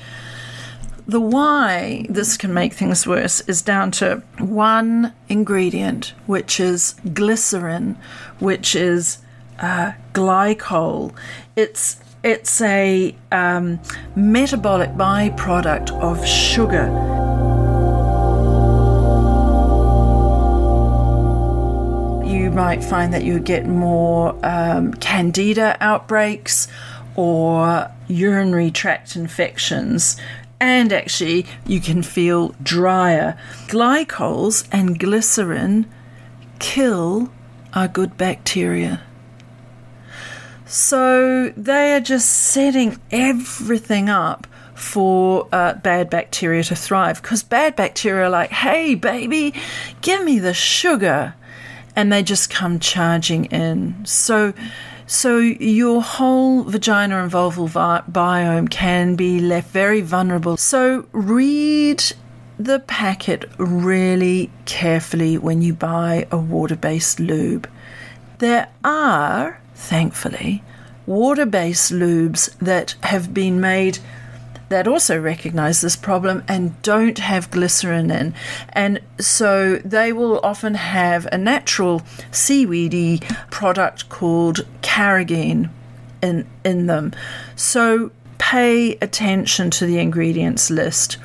The 1.06 1.20
why 1.20 2.08
this 2.10 2.36
can 2.36 2.52
make 2.52 2.74
things 2.74 3.06
worse 3.06 3.42
is 3.42 3.62
down 3.62 3.92
to 3.92 4.24
one 4.40 5.14
ingredient, 5.30 6.14
which 6.26 6.60
is 6.60 6.96
glycerin, 7.14 7.96
which 8.40 8.76
is 8.76 9.20
uh, 9.60 9.92
glycol. 10.14 11.14
It's 11.56 11.98
it's 12.24 12.60
a 12.62 13.16
um, 13.32 13.80
metabolic 14.16 14.92
byproduct 14.92 15.92
of 16.02 16.26
sugar. 16.26 16.88
You 22.26 22.50
might 22.50 22.84
find 22.84 23.14
that 23.14 23.24
you 23.24 23.40
get 23.40 23.68
more 23.68 24.36
um, 24.44 24.94
candida 24.96 25.78
outbreaks 25.82 26.68
or 27.16 27.92
urinary 28.08 28.72
tract 28.72 29.16
infections 29.16 30.18
and 30.64 30.94
actually 30.94 31.46
you 31.66 31.82
can 31.82 32.02
feel 32.02 32.56
drier. 32.64 33.38
Glycols 33.68 34.66
and 34.72 34.98
glycerin 34.98 35.86
kill 36.60 37.32
our 37.74 37.90
good 37.90 38.16
bacteria. 38.16 39.02
So 40.66 41.50
they 41.58 41.94
are 41.94 42.00
just 42.00 42.30
setting 42.30 42.98
everything 43.12 44.10
up 44.10 44.48
for 44.74 45.50
uh, 45.52 45.74
bad 45.76 46.10
bacteria 46.10 46.64
to 46.64 46.76
thrive 46.76 47.22
because 47.22 47.44
bad 47.44 47.76
bacteria 47.76 48.26
are 48.26 48.30
like, 48.30 48.50
hey, 48.50 48.96
baby, 48.96 49.54
give 50.02 50.24
me 50.24 50.40
the 50.40 50.54
sugar. 50.54 51.36
And 51.96 52.12
they 52.12 52.24
just 52.24 52.50
come 52.50 52.80
charging 52.80 53.46
in. 53.46 54.06
So 54.06 54.54
so 55.06 55.38
your 55.40 56.02
whole 56.02 56.64
vagina 56.64 57.22
and 57.22 57.32
vulval 57.32 57.68
vi- 57.68 58.04
biome 58.12 58.70
can 58.70 59.16
be 59.16 59.40
left 59.40 59.72
very 59.72 60.02
vulnerable. 60.02 60.58
So 60.58 61.06
read 61.12 62.04
the 62.58 62.80
packet 62.80 63.50
really 63.58 64.50
carefully 64.66 65.38
when 65.38 65.62
you 65.62 65.74
buy 65.74 66.28
a 66.32 66.38
water 66.38 66.76
based 66.76 67.20
lube. 67.20 67.70
There 68.40 68.68
are, 68.84 69.60
thankfully, 69.76 70.64
water 71.06 71.46
based 71.46 71.92
lubes 71.92 72.56
that 72.60 72.96
have 73.04 73.34
been 73.34 73.60
made 73.60 74.00
that 74.74 74.88
also 74.88 75.20
recognize 75.20 75.82
this 75.82 75.96
problem 75.96 76.44
and 76.48 76.82
don't 76.82 77.20
have 77.20 77.52
glycerin 77.52 78.10
in. 78.10 78.34
And 78.70 79.00
so 79.20 79.76
they 79.86 80.12
will 80.12 80.40
often 80.40 80.74
have 80.74 81.28
a 81.32 81.38
natural 81.38 82.02
seaweedy 82.32 83.22
product 83.52 84.10
called 84.10 84.66
carrageen 84.82 85.70
in, 86.24 86.48
in 86.66 86.88
them. 86.88 87.14
So 87.56 88.12
pay 88.40 88.96
attention 88.96 89.70
to 89.70 89.86
the 89.86 90.00
ingredients 90.00 90.72
list. 90.72 91.18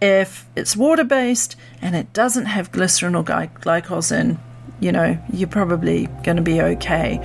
If 0.00 0.46
it's 0.56 0.74
water 0.74 1.04
based 1.04 1.56
and 1.82 1.94
it 1.94 2.14
doesn't 2.14 2.46
have 2.46 2.72
glycerin 2.72 3.14
or 3.14 3.22
gly- 3.22 3.50
glycols 3.60 4.10
in, 4.10 4.38
you 4.80 4.90
know, 4.90 5.18
you're 5.30 5.48
probably 5.48 6.06
going 6.24 6.36
to 6.36 6.42
be 6.42 6.62
okay. 6.62 7.18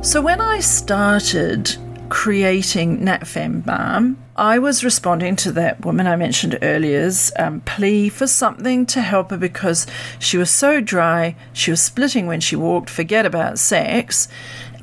So 0.00 0.22
when 0.22 0.40
I 0.40 0.60
started 0.60 1.76
creating 2.08 3.00
NatFem 3.00 3.64
Balm, 3.66 4.16
I 4.36 4.58
was 4.60 4.84
responding 4.84 5.34
to 5.36 5.52
that 5.52 5.84
woman 5.84 6.06
I 6.06 6.14
mentioned 6.14 6.56
earlier's 6.62 7.32
um, 7.36 7.60
plea 7.62 8.08
for 8.08 8.28
something 8.28 8.86
to 8.86 9.02
help 9.02 9.30
her 9.30 9.36
because 9.36 9.88
she 10.20 10.38
was 10.38 10.50
so 10.50 10.80
dry, 10.80 11.34
she 11.52 11.72
was 11.72 11.82
splitting 11.82 12.28
when 12.28 12.40
she 12.40 12.54
walked, 12.54 12.88
forget 12.88 13.26
about 13.26 13.58
sex. 13.58 14.28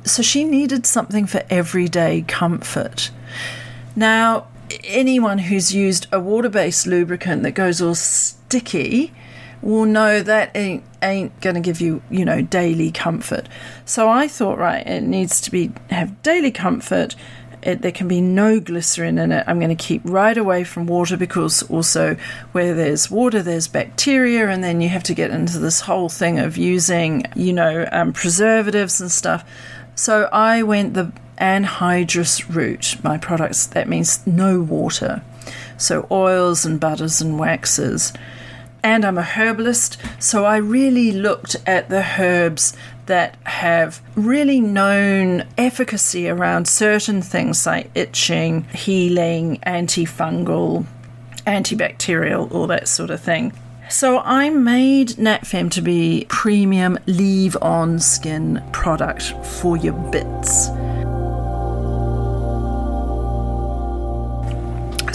So 0.04 0.22
she 0.22 0.44
needed 0.44 0.84
something 0.84 1.26
for 1.26 1.42
everyday 1.48 2.22
comfort. 2.28 3.10
Now, 3.96 4.48
anyone 4.84 5.38
who's 5.38 5.74
used 5.74 6.06
a 6.12 6.20
water 6.20 6.50
based 6.50 6.86
lubricant 6.86 7.42
that 7.42 7.52
goes 7.52 7.80
all 7.80 7.94
sticky 7.94 9.14
will 9.66 9.84
no, 9.84 10.22
that 10.22 10.52
ain't, 10.54 10.84
ain't 11.02 11.38
going 11.40 11.54
to 11.54 11.60
give 11.60 11.80
you, 11.80 12.00
you 12.08 12.24
know, 12.24 12.40
daily 12.40 12.92
comfort. 12.92 13.48
So 13.84 14.08
I 14.08 14.28
thought, 14.28 14.58
right, 14.58 14.86
it 14.86 15.02
needs 15.02 15.40
to 15.42 15.50
be 15.50 15.72
have 15.90 16.22
daily 16.22 16.52
comfort. 16.52 17.16
It, 17.62 17.82
there 17.82 17.90
can 17.90 18.06
be 18.06 18.20
no 18.20 18.60
glycerin 18.60 19.18
in 19.18 19.32
it. 19.32 19.44
I'm 19.48 19.58
going 19.58 19.76
to 19.76 19.84
keep 19.84 20.02
right 20.04 20.36
away 20.36 20.62
from 20.62 20.86
water 20.86 21.16
because 21.16 21.64
also 21.64 22.16
where 22.52 22.74
there's 22.74 23.10
water, 23.10 23.42
there's 23.42 23.66
bacteria, 23.66 24.48
and 24.48 24.62
then 24.62 24.80
you 24.80 24.88
have 24.88 25.02
to 25.04 25.14
get 25.14 25.32
into 25.32 25.58
this 25.58 25.80
whole 25.80 26.08
thing 26.08 26.38
of 26.38 26.56
using, 26.56 27.24
you 27.34 27.52
know, 27.52 27.88
um, 27.90 28.12
preservatives 28.12 29.00
and 29.00 29.10
stuff. 29.10 29.44
So 29.96 30.28
I 30.32 30.62
went 30.62 30.94
the 30.94 31.12
anhydrous 31.38 32.54
route. 32.54 33.02
My 33.02 33.18
products 33.18 33.66
that 33.66 33.88
means 33.88 34.24
no 34.26 34.60
water, 34.60 35.22
so 35.76 36.06
oils 36.08 36.64
and 36.64 36.78
butters 36.78 37.20
and 37.20 37.36
waxes 37.36 38.12
and 38.86 39.04
I'm 39.04 39.18
a 39.18 39.22
herbalist, 39.22 39.98
so 40.20 40.44
I 40.44 40.58
really 40.58 41.10
looked 41.10 41.56
at 41.66 41.88
the 41.88 42.06
herbs 42.20 42.72
that 43.06 43.36
have 43.42 44.00
really 44.14 44.60
known 44.60 45.42
efficacy 45.58 46.28
around 46.28 46.68
certain 46.68 47.20
things 47.20 47.66
like 47.66 47.90
itching, 47.96 48.62
healing, 48.68 49.58
antifungal, 49.66 50.86
antibacterial, 51.48 52.48
all 52.52 52.68
that 52.68 52.86
sort 52.86 53.10
of 53.10 53.20
thing. 53.20 53.52
So 53.90 54.20
I 54.20 54.50
made 54.50 55.08
NatFem 55.10 55.68
to 55.72 55.82
be 55.82 56.24
premium 56.28 56.96
leave-on 57.06 57.98
skin 57.98 58.62
product 58.72 59.34
for 59.44 59.76
your 59.76 59.94
bits. 60.12 60.68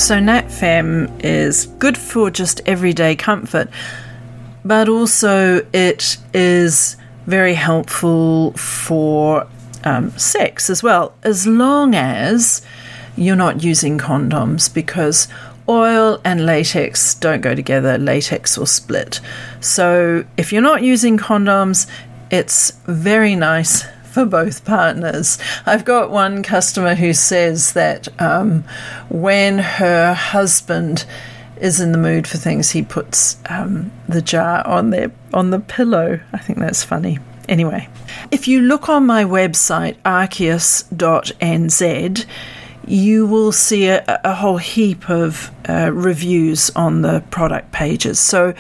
So 0.02 0.16
NatFem 0.18 1.24
is 1.24 1.68
good 1.78 1.96
for 1.96 2.32
just 2.32 2.60
everyday 2.66 3.16
comfort, 3.16 3.70
but 4.66 4.90
also 4.90 5.64
it 5.74 6.18
is 6.34 6.98
very 7.28 7.54
helpful 7.54 8.54
for 8.54 9.48
um, 9.84 10.10
sex 10.18 10.72
as 10.72 10.82
well, 10.82 11.14
as 11.22 11.46
long 11.46 11.94
as 11.94 12.64
you're 13.16 13.36
not 13.36 13.64
using 13.64 14.00
condoms 14.00 14.74
because 14.74 15.28
oil 15.70 16.20
and 16.26 16.48
latex 16.48 17.14
don't 17.14 17.42
go 17.42 17.54
together, 17.54 18.00
latex 18.00 18.58
will 18.58 18.66
split. 18.66 19.22
So 19.60 20.26
if 20.36 20.52
you're 20.52 20.64
not 20.64 20.82
using 20.82 21.20
condoms, 21.20 21.86
it's 22.32 22.72
very 22.88 23.36
nice 23.36 23.86
for 24.12 24.26
both 24.26 24.66
partners. 24.66 25.40
I've 25.66 25.86
got 25.86 26.12
one 26.12 26.44
customer 26.44 26.96
who 26.96 27.14
says 27.14 27.74
that 27.74 28.08
um, 28.22 28.66
when 29.10 29.60
her 29.60 30.14
husband 30.14 31.06
is 31.60 31.80
in 31.80 31.92
the 31.92 31.98
mood 31.98 32.28
for 32.28 32.38
things, 32.38 32.72
he 32.72 32.82
puts 32.82 33.38
um, 33.50 33.92
the 34.08 34.22
jar 34.22 34.68
on 34.68 34.90
their 34.90 35.12
on 35.34 35.52
the 35.52 35.60
pillow. 35.60 36.20
I 36.34 36.38
think 36.38 36.60
that's 36.60 36.84
funny. 36.84 37.20
Anyway, 37.48 37.88
if 38.32 38.48
you 38.48 38.62
look 38.62 38.90
on 38.90 39.06
my 39.06 39.24
website 39.24 39.96
archeus.nz, 40.06 40.96
you 42.88 43.28
will 43.28 43.52
see 43.52 43.88
a, 43.88 44.04
a 44.24 44.34
whole 44.34 44.58
heap 44.58 45.10
of 45.10 45.52
uh, 45.70 45.92
reviews 45.94 46.70
on 46.72 47.02
the 47.02 47.24
product 47.30 47.72
pages. 47.72 48.20
So 48.20 48.54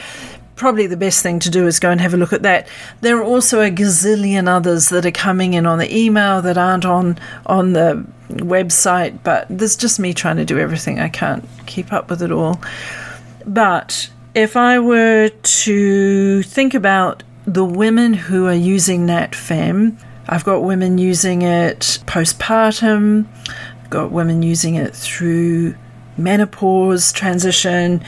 probably 0.61 0.85
the 0.85 0.95
best 0.95 1.23
thing 1.23 1.39
to 1.39 1.49
do 1.49 1.65
is 1.65 1.79
go 1.79 1.89
and 1.89 1.99
have 1.99 2.13
a 2.13 2.17
look 2.17 2.31
at 2.31 2.43
that. 2.43 2.67
There 3.01 3.17
are 3.17 3.23
also 3.23 3.61
a 3.61 3.71
gazillion 3.71 4.47
others 4.47 4.89
that 4.89 5.07
are 5.07 5.11
coming 5.11 5.55
in 5.55 5.65
on 5.65 5.79
the 5.79 5.97
email 5.97 6.39
that 6.43 6.55
aren't 6.55 6.85
on 6.85 7.17
on 7.47 7.73
the 7.73 8.05
website, 8.29 9.23
but 9.23 9.47
there's 9.49 9.75
just 9.75 9.99
me 9.99 10.13
trying 10.13 10.37
to 10.37 10.45
do 10.45 10.59
everything. 10.59 10.99
I 10.99 11.09
can't 11.09 11.43
keep 11.65 11.91
up 11.91 12.11
with 12.11 12.21
it 12.21 12.31
all. 12.31 12.61
But 13.43 14.11
if 14.35 14.55
I 14.55 14.77
were 14.77 15.29
to 15.29 16.43
think 16.43 16.75
about 16.75 17.23
the 17.45 17.65
women 17.65 18.13
who 18.13 18.45
are 18.45 18.53
using 18.53 19.07
NatFem, 19.07 19.97
I've 20.29 20.45
got 20.45 20.63
women 20.63 20.99
using 20.99 21.41
it 21.41 21.79
postpartum, 22.05 23.25
I've 23.81 23.89
got 23.89 24.11
women 24.11 24.43
using 24.43 24.75
it 24.75 24.95
through 24.95 25.73
menopause 26.17 27.11
transition 27.11 28.03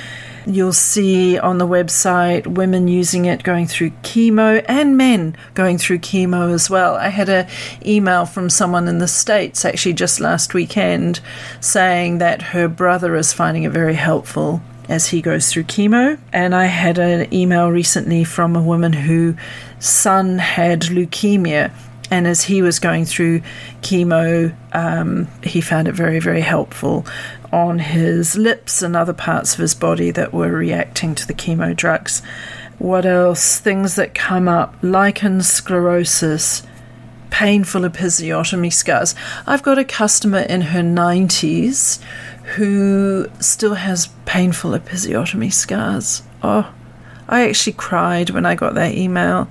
You'll 0.46 0.74
see 0.74 1.40
on 1.40 1.58
the 1.58 1.68
website 1.68 2.48
women 2.48 2.88
using 2.88 3.26
it 3.26 3.44
going 3.44 3.66
through 3.66 3.92
chemo 4.02 4.64
and 4.68 4.98
men 4.98 5.38
going 5.54 5.78
through 5.78 6.00
chemo 6.00 6.52
as 6.52 6.70
well. 6.70 6.96
I 6.96 7.10
had 7.10 7.30
an 7.30 7.48
email 7.86 8.26
from 8.26 8.50
someone 8.50 8.88
in 8.88 8.98
the 8.98 9.08
States 9.08 9.64
actually 9.64 9.94
just 9.94 10.20
last 10.20 10.54
weekend 10.54 11.22
saying 11.62 12.18
that 12.18 12.42
her 12.42 12.68
brother 12.68 13.16
is 13.16 13.32
finding 13.32 13.64
it 13.64 13.72
very 13.72 13.94
helpful 13.94 14.62
as 14.90 15.08
he 15.08 15.22
goes 15.22 15.50
through 15.52 15.64
chemo. 15.64 16.20
And 16.34 16.54
I 16.54 16.66
had 16.66 16.98
an 16.98 17.34
email 17.34 17.70
recently 17.70 18.26
from 18.26 18.56
a 18.56 18.62
woman 18.62 18.92
whose 18.92 19.36
son 19.80 20.40
had 20.40 20.82
leukemia 20.82 21.72
and 22.12 22.28
as 22.28 22.44
he 22.44 22.62
was 22.62 22.78
going 22.78 23.06
through 23.06 23.42
chemo, 23.82 24.56
um, 24.72 25.28
he 25.42 25.62
found 25.62 25.88
it 25.88 25.94
very, 25.94 26.20
very 26.20 26.42
helpful 26.42 27.08
on 27.54 27.78
his 27.78 28.36
lips 28.36 28.82
and 28.82 28.96
other 28.96 29.14
parts 29.14 29.54
of 29.54 29.60
his 29.60 29.76
body 29.76 30.10
that 30.10 30.34
were 30.34 30.52
reacting 30.52 31.14
to 31.14 31.28
the 31.28 31.36
chemo 31.36 31.76
drugs. 31.76 32.24
What 32.80 33.06
else? 33.06 33.60
Things 33.60 33.96
that 33.96 34.16
come 34.16 34.48
up 34.48 34.76
lichen 34.82 35.44
sclerosis, 35.44 36.64
painful 37.30 37.84
episiotomy 37.84 38.74
scars. 38.74 39.14
I've 39.46 39.62
got 39.62 39.78
a 39.78 39.86
customer 39.86 40.40
in 40.40 40.62
her 40.62 40.82
90s 40.82 42.02
who 42.56 43.30
still 43.40 43.76
has 43.76 44.08
painful 44.26 44.72
episiotomy 44.72 45.54
scars. 45.54 46.24
Oh, 46.42 46.74
I 47.30 47.48
actually 47.48 47.74
cried 47.74 48.32
when 48.32 48.48
I 48.48 48.56
got 48.56 48.74
that 48.74 48.96
email. 48.96 49.48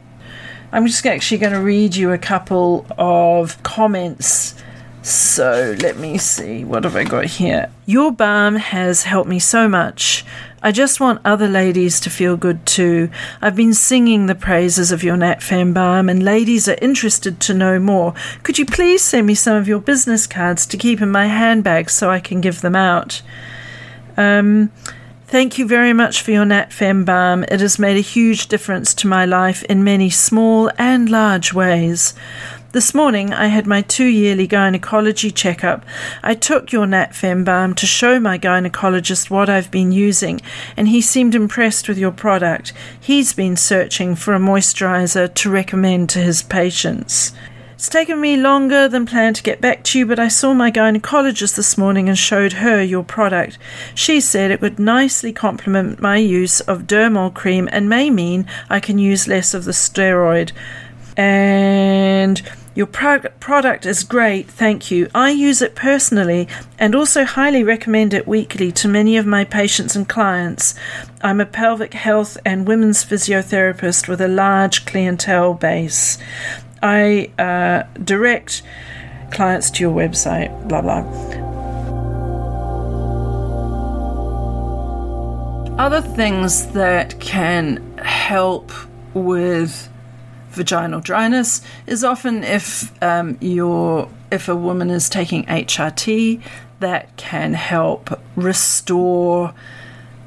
I'm 0.72 0.86
just 0.88 1.06
actually 1.06 1.38
going 1.38 1.52
to 1.52 1.60
read 1.60 1.94
you 1.94 2.10
a 2.10 2.18
couple 2.18 2.84
of 2.98 3.62
comments. 3.62 4.56
So 5.02 5.76
let 5.80 5.98
me 5.98 6.16
see, 6.16 6.64
what 6.64 6.84
have 6.84 6.94
I 6.94 7.02
got 7.02 7.24
here? 7.24 7.70
Your 7.86 8.12
balm 8.12 8.54
has 8.54 9.02
helped 9.02 9.28
me 9.28 9.40
so 9.40 9.68
much. 9.68 10.24
I 10.62 10.70
just 10.70 11.00
want 11.00 11.20
other 11.24 11.48
ladies 11.48 11.98
to 12.00 12.10
feel 12.10 12.36
good 12.36 12.64
too. 12.64 13.10
I've 13.40 13.56
been 13.56 13.74
singing 13.74 14.26
the 14.26 14.36
praises 14.36 14.92
of 14.92 15.02
your 15.02 15.16
Nat 15.16 15.42
Fem 15.42 15.72
balm, 15.72 16.08
and 16.08 16.22
ladies 16.22 16.68
are 16.68 16.78
interested 16.80 17.40
to 17.40 17.54
know 17.54 17.80
more. 17.80 18.14
Could 18.44 18.58
you 18.58 18.66
please 18.66 19.02
send 19.02 19.26
me 19.26 19.34
some 19.34 19.56
of 19.56 19.66
your 19.66 19.80
business 19.80 20.28
cards 20.28 20.66
to 20.66 20.76
keep 20.76 21.00
in 21.00 21.10
my 21.10 21.26
handbag 21.26 21.90
so 21.90 22.08
I 22.08 22.20
can 22.20 22.40
give 22.40 22.60
them 22.60 22.76
out? 22.76 23.22
Um, 24.16 24.70
Thank 25.32 25.56
you 25.56 25.66
very 25.66 25.94
much 25.94 26.20
for 26.20 26.30
your 26.30 26.44
Nat 26.44 26.74
Fem 26.74 27.06
balm. 27.06 27.44
It 27.44 27.60
has 27.60 27.78
made 27.78 27.96
a 27.96 28.00
huge 28.00 28.48
difference 28.48 28.92
to 28.92 29.06
my 29.06 29.24
life 29.24 29.62
in 29.62 29.82
many 29.82 30.10
small 30.10 30.70
and 30.76 31.08
large 31.08 31.54
ways. 31.54 32.12
This 32.72 32.94
morning 32.94 33.34
I 33.34 33.48
had 33.48 33.66
my 33.66 33.82
two 33.82 34.06
yearly 34.06 34.46
gynecology 34.46 35.30
checkup. 35.30 35.84
I 36.22 36.32
took 36.32 36.72
your 36.72 36.86
Nat 36.86 37.14
Fem 37.14 37.44
balm 37.44 37.74
to 37.74 37.84
show 37.84 38.18
my 38.18 38.38
gynecologist 38.38 39.28
what 39.28 39.50
I've 39.50 39.70
been 39.70 39.92
using, 39.92 40.40
and 40.74 40.88
he 40.88 41.02
seemed 41.02 41.34
impressed 41.34 41.86
with 41.86 41.98
your 41.98 42.12
product. 42.12 42.72
He's 42.98 43.34
been 43.34 43.58
searching 43.58 44.14
for 44.14 44.32
a 44.32 44.38
moisturizer 44.38 45.34
to 45.34 45.50
recommend 45.50 46.08
to 46.10 46.20
his 46.20 46.42
patients. 46.42 47.34
It's 47.74 47.90
taken 47.90 48.18
me 48.18 48.38
longer 48.38 48.88
than 48.88 49.04
planned 49.04 49.36
to 49.36 49.42
get 49.42 49.60
back 49.60 49.84
to 49.84 49.98
you, 49.98 50.06
but 50.06 50.18
I 50.18 50.28
saw 50.28 50.54
my 50.54 50.70
gynecologist 50.70 51.56
this 51.56 51.76
morning 51.76 52.08
and 52.08 52.16
showed 52.16 52.54
her 52.54 52.82
your 52.82 53.04
product. 53.04 53.58
She 53.94 54.18
said 54.18 54.50
it 54.50 54.62
would 54.62 54.78
nicely 54.78 55.34
complement 55.34 56.00
my 56.00 56.16
use 56.16 56.60
of 56.60 56.84
dermal 56.84 57.34
cream 57.34 57.68
and 57.70 57.90
may 57.90 58.08
mean 58.08 58.46
I 58.70 58.80
can 58.80 58.96
use 58.96 59.28
less 59.28 59.52
of 59.52 59.66
the 59.66 59.72
steroid. 59.72 60.52
And 61.18 62.40
your 62.74 62.86
pro- 62.86 63.28
product 63.40 63.84
is 63.84 64.02
great, 64.02 64.48
thank 64.48 64.90
you. 64.90 65.08
I 65.14 65.30
use 65.30 65.60
it 65.60 65.74
personally 65.74 66.48
and 66.78 66.94
also 66.94 67.24
highly 67.24 67.62
recommend 67.62 68.14
it 68.14 68.26
weekly 68.26 68.72
to 68.72 68.88
many 68.88 69.16
of 69.16 69.26
my 69.26 69.44
patients 69.44 69.94
and 69.94 70.08
clients. 70.08 70.74
I'm 71.20 71.40
a 71.40 71.46
pelvic 71.46 71.92
health 71.92 72.38
and 72.46 72.66
women's 72.66 73.04
physiotherapist 73.04 74.08
with 74.08 74.20
a 74.20 74.28
large 74.28 74.86
clientele 74.86 75.54
base. 75.54 76.16
I 76.82 77.30
uh, 77.38 77.84
direct 78.02 78.62
clients 79.30 79.70
to 79.72 79.82
your 79.82 79.94
website, 79.94 80.68
blah, 80.68 80.80
blah. 80.80 81.02
Other 85.78 86.00
things 86.00 86.68
that 86.68 87.18
can 87.20 87.98
help 87.98 88.72
with 89.14 89.88
vaginal 90.52 91.00
dryness 91.00 91.62
is 91.86 92.04
often 92.04 92.44
if 92.44 92.92
um, 93.02 93.36
you're 93.40 94.08
if 94.30 94.48
a 94.48 94.56
woman 94.56 94.90
is 94.90 95.08
taking 95.08 95.44
HRT, 95.44 96.40
that 96.80 97.16
can 97.16 97.54
help 97.54 98.18
restore 98.36 99.54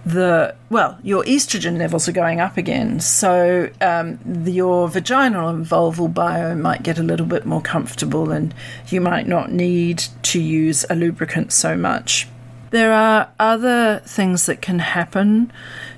the 0.05 0.55
well, 0.69 0.99
your 1.01 1.23
estrogen 1.23 1.79
levels 1.79 2.07
are 2.07 2.11
going 2.11 2.39
up 2.39 2.57
again, 2.57 2.99
so 2.99 3.69
um, 3.81 4.19
the, 4.23 4.51
your 4.51 4.88
vaginal 4.88 5.49
and 5.49 5.65
vulval 5.65 6.13
biome 6.13 6.61
might 6.61 6.83
get 6.83 6.99
a 6.99 7.03
little 7.03 7.25
bit 7.25 7.45
more 7.45 7.61
comfortable, 7.61 8.31
and 8.31 8.53
you 8.89 9.01
might 9.01 9.27
not 9.27 9.51
need 9.51 10.03
to 10.21 10.39
use 10.39 10.85
a 10.89 10.95
lubricant 10.95 11.51
so 11.51 11.75
much. 11.75 12.27
There 12.69 12.93
are 12.93 13.31
other 13.39 14.01
things 14.05 14.45
that 14.45 14.61
can 14.61 14.79
happen 14.79 15.51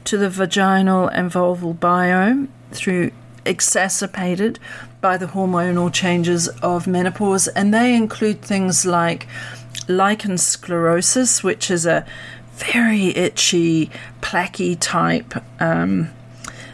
to 0.05 0.17
the 0.17 0.29
vaginal 0.29 1.07
and 1.07 1.29
vulval 1.29 1.77
biome 1.77 2.47
through 2.71 3.11
exacerbated 3.47 4.59
by 5.01 5.17
the 5.17 5.27
hormonal 5.27 5.91
changes 5.91 6.47
of 6.61 6.87
menopause, 6.87 7.47
and 7.47 7.73
they 7.73 7.95
include 7.95 8.41
things 8.41 8.85
like 8.85 9.27
lichen 9.87 10.37
sclerosis, 10.37 11.43
which 11.43 11.71
is 11.71 11.85
a 11.85 12.05
very 12.53 13.15
itchy, 13.15 13.89
placky 14.21 14.75
type 14.79 15.33
um, 15.61 16.09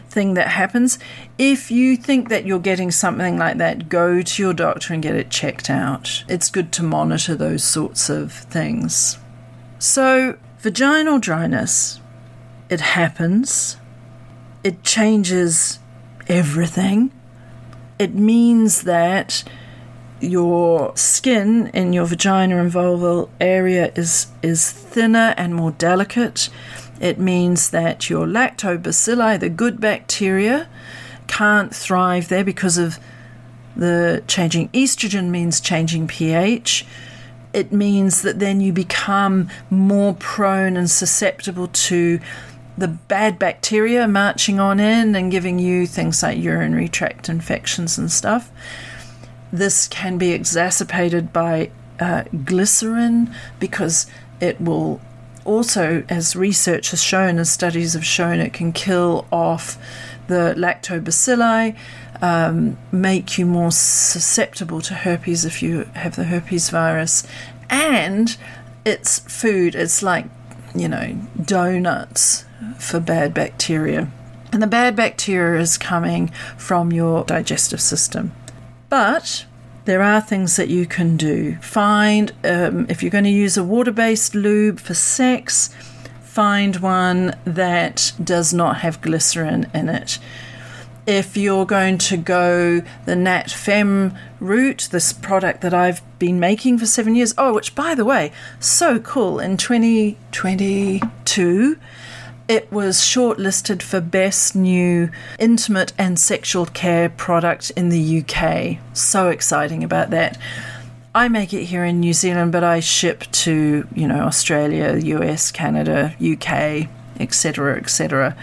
thing 0.08 0.34
that 0.34 0.48
happens. 0.48 0.98
If 1.38 1.70
you 1.70 1.96
think 1.96 2.28
that 2.28 2.46
you're 2.46 2.58
getting 2.58 2.90
something 2.90 3.36
like 3.38 3.58
that, 3.58 3.88
go 3.88 4.22
to 4.22 4.42
your 4.42 4.54
doctor 4.54 4.94
and 4.94 5.02
get 5.02 5.16
it 5.16 5.30
checked 5.30 5.68
out. 5.68 6.24
It's 6.28 6.50
good 6.50 6.72
to 6.72 6.82
monitor 6.82 7.34
those 7.34 7.64
sorts 7.64 8.08
of 8.08 8.32
things. 8.32 9.18
So, 9.78 10.38
vaginal 10.60 11.18
dryness, 11.18 12.00
it 12.70 12.80
happens, 12.80 13.76
it 14.62 14.82
changes 14.82 15.78
everything. 16.28 17.10
It 17.98 18.14
means 18.14 18.82
that 18.82 19.44
your 20.20 20.96
skin 20.96 21.68
in 21.68 21.92
your 21.92 22.06
vagina 22.06 22.60
and 22.60 22.72
vulval 22.72 23.28
area 23.40 23.92
is 23.94 24.28
is 24.42 24.70
thinner 24.70 25.34
and 25.36 25.54
more 25.54 25.72
delicate. 25.72 26.48
It 27.00 27.18
means 27.18 27.70
that 27.70 28.08
your 28.08 28.26
lactobacilli, 28.26 29.40
the 29.40 29.48
good 29.48 29.80
bacteria, 29.80 30.68
can't 31.26 31.74
thrive 31.74 32.28
there 32.28 32.44
because 32.44 32.78
of 32.78 32.98
the 33.76 34.22
changing 34.28 34.68
estrogen 34.68 35.30
means 35.30 35.60
changing 35.60 36.06
pH. 36.06 36.86
It 37.52 37.72
means 37.72 38.22
that 38.22 38.38
then 38.38 38.60
you 38.60 38.72
become 38.72 39.48
more 39.70 40.14
prone 40.14 40.76
and 40.76 40.90
susceptible 40.90 41.68
to 41.68 42.20
the 42.76 42.88
bad 42.88 43.38
bacteria 43.38 44.08
marching 44.08 44.58
on 44.58 44.80
in 44.80 45.14
and 45.14 45.30
giving 45.30 45.58
you 45.58 45.86
things 45.86 46.22
like 46.22 46.38
urinary 46.38 46.88
tract 46.88 47.28
infections 47.28 47.98
and 47.98 48.10
stuff. 48.10 48.50
This 49.52 49.86
can 49.86 50.18
be 50.18 50.32
exacerbated 50.32 51.32
by 51.32 51.70
uh, 52.00 52.24
glycerin 52.44 53.32
because 53.60 54.06
it 54.40 54.60
will 54.60 55.00
also, 55.44 56.04
as 56.08 56.34
research 56.34 56.90
has 56.90 57.02
shown, 57.02 57.38
as 57.38 57.50
studies 57.50 57.92
have 57.92 58.04
shown, 58.04 58.40
it 58.40 58.52
can 58.52 58.72
kill 58.72 59.26
off 59.30 59.78
the 60.26 60.54
lactobacilli, 60.56 61.76
um, 62.22 62.78
make 62.90 63.38
you 63.38 63.46
more 63.46 63.70
susceptible 63.70 64.80
to 64.80 64.94
herpes 64.94 65.44
if 65.44 65.62
you 65.62 65.84
have 65.94 66.16
the 66.16 66.24
herpes 66.24 66.70
virus, 66.70 67.24
and 67.68 68.36
it's 68.84 69.18
food. 69.20 69.74
It's 69.74 70.02
like, 70.02 70.26
you 70.74 70.88
know, 70.88 71.16
donuts 71.40 72.43
for 72.78 73.00
bad 73.00 73.34
bacteria. 73.34 74.08
And 74.52 74.62
the 74.62 74.68
bad 74.68 74.94
bacteria 74.94 75.60
is 75.60 75.76
coming 75.76 76.28
from 76.56 76.92
your 76.92 77.24
digestive 77.24 77.80
system. 77.80 78.32
But 78.88 79.46
there 79.84 80.02
are 80.02 80.20
things 80.20 80.56
that 80.56 80.68
you 80.68 80.86
can 80.86 81.16
do. 81.16 81.56
Find, 81.56 82.32
um, 82.44 82.86
if 82.88 83.02
you're 83.02 83.10
going 83.10 83.24
to 83.24 83.30
use 83.30 83.56
a 83.56 83.64
water 83.64 83.90
based 83.90 84.34
lube 84.34 84.78
for 84.78 84.94
sex, 84.94 85.70
find 86.22 86.76
one 86.76 87.36
that 87.44 88.12
does 88.22 88.54
not 88.54 88.78
have 88.78 89.02
glycerin 89.02 89.68
in 89.74 89.88
it. 89.88 90.18
If 91.06 91.36
you're 91.36 91.66
going 91.66 91.98
to 91.98 92.16
go 92.16 92.80
the 93.04 93.14
Nat 93.14 93.50
Fem 93.50 94.14
route, 94.40 94.88
this 94.90 95.12
product 95.12 95.60
that 95.60 95.74
I've 95.74 96.00
been 96.18 96.40
making 96.40 96.78
for 96.78 96.86
seven 96.86 97.14
years, 97.14 97.34
oh, 97.36 97.52
which 97.52 97.74
by 97.74 97.94
the 97.94 98.06
way, 98.06 98.32
so 98.58 98.98
cool, 99.00 99.38
in 99.38 99.58
2022, 99.58 101.76
it 102.48 102.70
was 102.70 102.98
shortlisted 102.98 103.82
for 103.82 104.00
Best 104.00 104.54
New 104.54 105.10
Intimate 105.38 105.92
and 105.96 106.18
Sexual 106.18 106.66
Care 106.66 107.08
Product 107.08 107.70
in 107.70 107.88
the 107.88 108.20
UK. 108.20 108.78
So 108.92 109.28
exciting 109.28 109.82
about 109.82 110.10
that. 110.10 110.38
I 111.14 111.28
make 111.28 111.54
it 111.54 111.64
here 111.64 111.84
in 111.84 112.00
New 112.00 112.12
Zealand, 112.12 112.52
but 112.52 112.64
I 112.64 112.80
ship 112.80 113.24
to, 113.32 113.86
you 113.94 114.08
know, 114.08 114.20
Australia, 114.24 114.96
US, 114.96 115.52
Canada, 115.52 116.14
UK, 116.20 116.88
etc., 117.20 117.76
etc. 117.76 118.36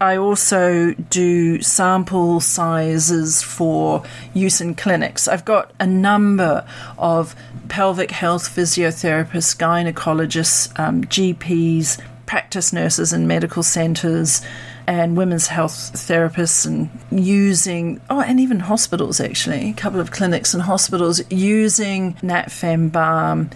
I 0.00 0.16
also 0.16 0.94
do 0.94 1.60
sample 1.60 2.40
sizes 2.40 3.42
for 3.42 4.04
use 4.32 4.60
in 4.60 4.74
clinics. 4.74 5.28
I've 5.28 5.44
got 5.44 5.72
a 5.78 5.86
number 5.86 6.64
of 6.96 7.34
pelvic 7.68 8.12
health 8.12 8.48
physiotherapists, 8.48 9.56
gynecologists, 9.56 10.78
um, 10.78 11.04
GPs, 11.04 12.00
practice 12.28 12.74
nurses 12.74 13.12
in 13.12 13.26
medical 13.26 13.62
centres, 13.62 14.42
and 14.86 15.16
women's 15.16 15.48
health 15.48 15.92
therapists, 15.94 16.66
and 16.66 16.90
using, 17.10 18.00
oh, 18.10 18.20
and 18.20 18.38
even 18.38 18.60
hospitals 18.60 19.18
actually, 19.18 19.70
a 19.70 19.72
couple 19.72 19.98
of 19.98 20.10
clinics 20.10 20.52
and 20.52 20.62
hospitals 20.62 21.22
using 21.30 22.12
NatFem 22.16 22.92
balm 22.92 23.48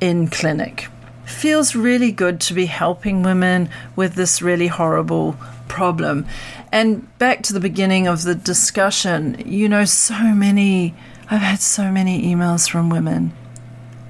in 0.00 0.28
clinic. 0.28 0.86
Feels 1.24 1.74
really 1.74 2.12
good 2.12 2.40
to 2.42 2.54
be 2.54 2.66
helping 2.66 3.24
women 3.24 3.68
with 3.96 4.14
this 4.14 4.40
really 4.40 4.68
horrible 4.68 5.36
problem. 5.68 6.24
And 6.72 7.06
back 7.18 7.42
to 7.44 7.52
the 7.52 7.60
beginning 7.60 8.06
of 8.06 8.22
the 8.22 8.36
discussion, 8.36 9.42
you 9.44 9.68
know, 9.68 9.84
so 9.84 10.14
many, 10.22 10.94
I've 11.28 11.40
had 11.40 11.60
so 11.60 11.90
many 11.90 12.22
emails 12.32 12.70
from 12.70 12.90
women. 12.90 13.32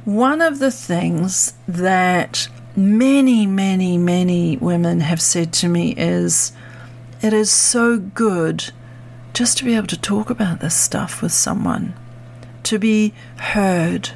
One 0.04 0.40
of 0.40 0.58
the 0.58 0.70
things 0.70 1.54
that 1.68 2.48
many, 2.76 3.46
many, 3.46 3.98
many 3.98 4.56
women 4.56 5.00
have 5.00 5.20
said 5.20 5.52
to 5.54 5.68
me 5.68 5.94
is 5.96 6.52
it 7.22 7.32
is 7.32 7.50
so 7.50 7.98
good 7.98 8.72
just 9.32 9.58
to 9.58 9.64
be 9.64 9.74
able 9.74 9.86
to 9.86 10.00
talk 10.00 10.30
about 10.30 10.60
this 10.60 10.74
stuff 10.74 11.22
with 11.22 11.32
someone, 11.32 11.94
to 12.64 12.78
be 12.78 13.14
heard, 13.36 14.10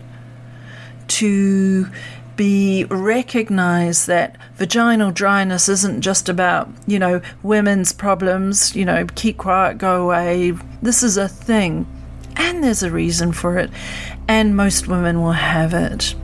to 1.09 1.89
be 2.37 2.85
recognized 2.85 4.07
that 4.07 4.37
vaginal 4.57 5.13
dryness 5.13 5.69
isn't 5.69 6.01
just 6.01 6.29
about, 6.29 6.69
you 6.87 6.99
know, 6.99 7.21
women's 7.43 7.93
problems, 7.93 8.75
you 8.75 8.85
know, 8.85 9.07
keep 9.15 9.39
quiet, 9.39 9.79
go 9.79 10.05
away. 10.05 10.53
This 10.83 11.03
is 11.03 11.17
a 11.17 11.29
thing. 11.29 11.87
And 12.37 12.65
there's 12.65 12.83
a 12.83 12.91
reason 12.91 13.33
for 13.33 13.59
it. 13.59 13.71
And 14.27 14.57
most 14.57 14.89
women 14.89 15.23
will 15.23 15.33
have 15.33 15.75
it. 15.75 16.15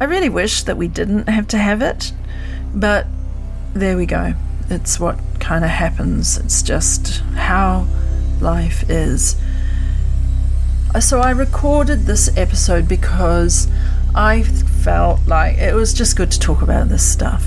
I 0.00 0.04
really 0.04 0.28
wish 0.28 0.64
that 0.64 0.76
we 0.76 0.88
didn't 0.88 1.28
have 1.28 1.48
to 1.48 1.58
have 1.58 1.82
it, 1.82 2.12
but 2.74 3.06
there 3.74 3.96
we 3.96 4.06
go. 4.06 4.34
It's 4.70 4.98
what 4.98 5.18
kind 5.40 5.64
of 5.64 5.70
happens. 5.70 6.38
It's 6.38 6.62
just 6.62 7.20
how 7.34 7.86
life 8.40 8.88
is. 8.88 9.36
Uh, 10.94 11.00
so 11.00 11.20
I 11.20 11.30
recorded 11.30 12.06
this 12.06 12.34
episode 12.36 12.88
because 12.88 13.68
I 14.14 14.42
felt 14.42 15.26
like 15.26 15.58
it 15.58 15.74
was 15.74 15.92
just 15.92 16.16
good 16.16 16.30
to 16.32 16.38
talk 16.38 16.62
about 16.62 16.88
this 16.88 17.06
stuff. 17.10 17.46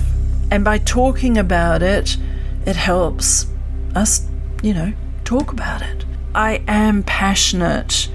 And 0.52 0.64
by 0.64 0.78
talking 0.78 1.38
about 1.38 1.82
it, 1.82 2.18
it 2.66 2.76
helps 2.76 3.48
us, 3.96 4.28
you 4.62 4.74
know, 4.74 4.94
talk 5.24 5.52
about 5.52 5.82
it. 5.82 6.06
I 6.36 6.62
am 6.68 7.04
passionate 7.04 8.10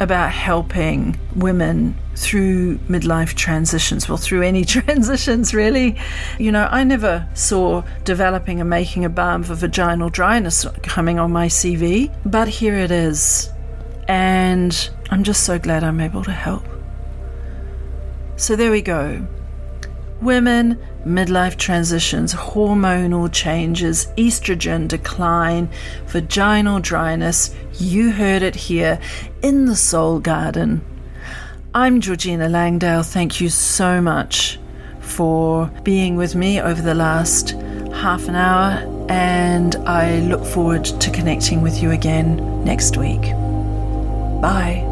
about 0.00 0.32
helping 0.32 1.18
women 1.36 1.94
through 2.16 2.78
midlife 2.88 3.34
transitions, 3.34 4.08
well, 4.08 4.18
through 4.18 4.42
any 4.42 4.64
transitions, 4.76 5.54
really. 5.54 5.96
You 6.38 6.52
know, 6.52 6.68
I 6.70 6.84
never 6.84 7.28
saw 7.34 7.82
developing 8.04 8.60
and 8.60 8.68
making 8.68 9.04
a 9.04 9.10
balm 9.10 9.42
for 9.42 9.54
vaginal 9.54 10.08
dryness 10.08 10.66
coming 10.82 11.18
on 11.18 11.30
my 11.30 11.46
CV, 11.46 12.12
but 12.24 12.48
here 12.48 12.76
it 12.76 12.90
is. 12.90 13.50
And 14.08 14.90
I'm 15.10 15.22
just 15.22 15.44
so 15.44 15.58
glad 15.58 15.84
I'm 15.84 16.00
able 16.00 16.24
to 16.24 16.32
help. 16.32 16.64
So 18.36 18.56
there 18.56 18.70
we 18.70 18.82
go. 18.82 19.26
Women, 20.20 20.78
midlife 21.04 21.56
transitions, 21.56 22.34
hormonal 22.34 23.32
changes, 23.32 24.06
estrogen 24.16 24.88
decline, 24.88 25.68
vaginal 26.06 26.80
dryness. 26.80 27.54
You 27.78 28.10
heard 28.12 28.42
it 28.42 28.54
here 28.54 29.00
in 29.42 29.66
the 29.66 29.76
Soul 29.76 30.20
Garden. 30.20 30.84
I'm 31.74 32.00
Georgina 32.00 32.48
Langdale. 32.48 33.02
Thank 33.02 33.40
you 33.40 33.48
so 33.48 34.00
much 34.00 34.58
for 35.00 35.66
being 35.82 36.16
with 36.16 36.34
me 36.34 36.60
over 36.60 36.82
the 36.82 36.94
last 36.94 37.50
half 37.92 38.28
an 38.28 38.36
hour, 38.36 39.06
and 39.08 39.76
I 39.86 40.20
look 40.20 40.44
forward 40.44 40.84
to 40.84 41.10
connecting 41.10 41.62
with 41.62 41.82
you 41.82 41.90
again 41.90 42.64
next 42.64 42.96
week. 42.96 43.22
Bye. 44.40 44.89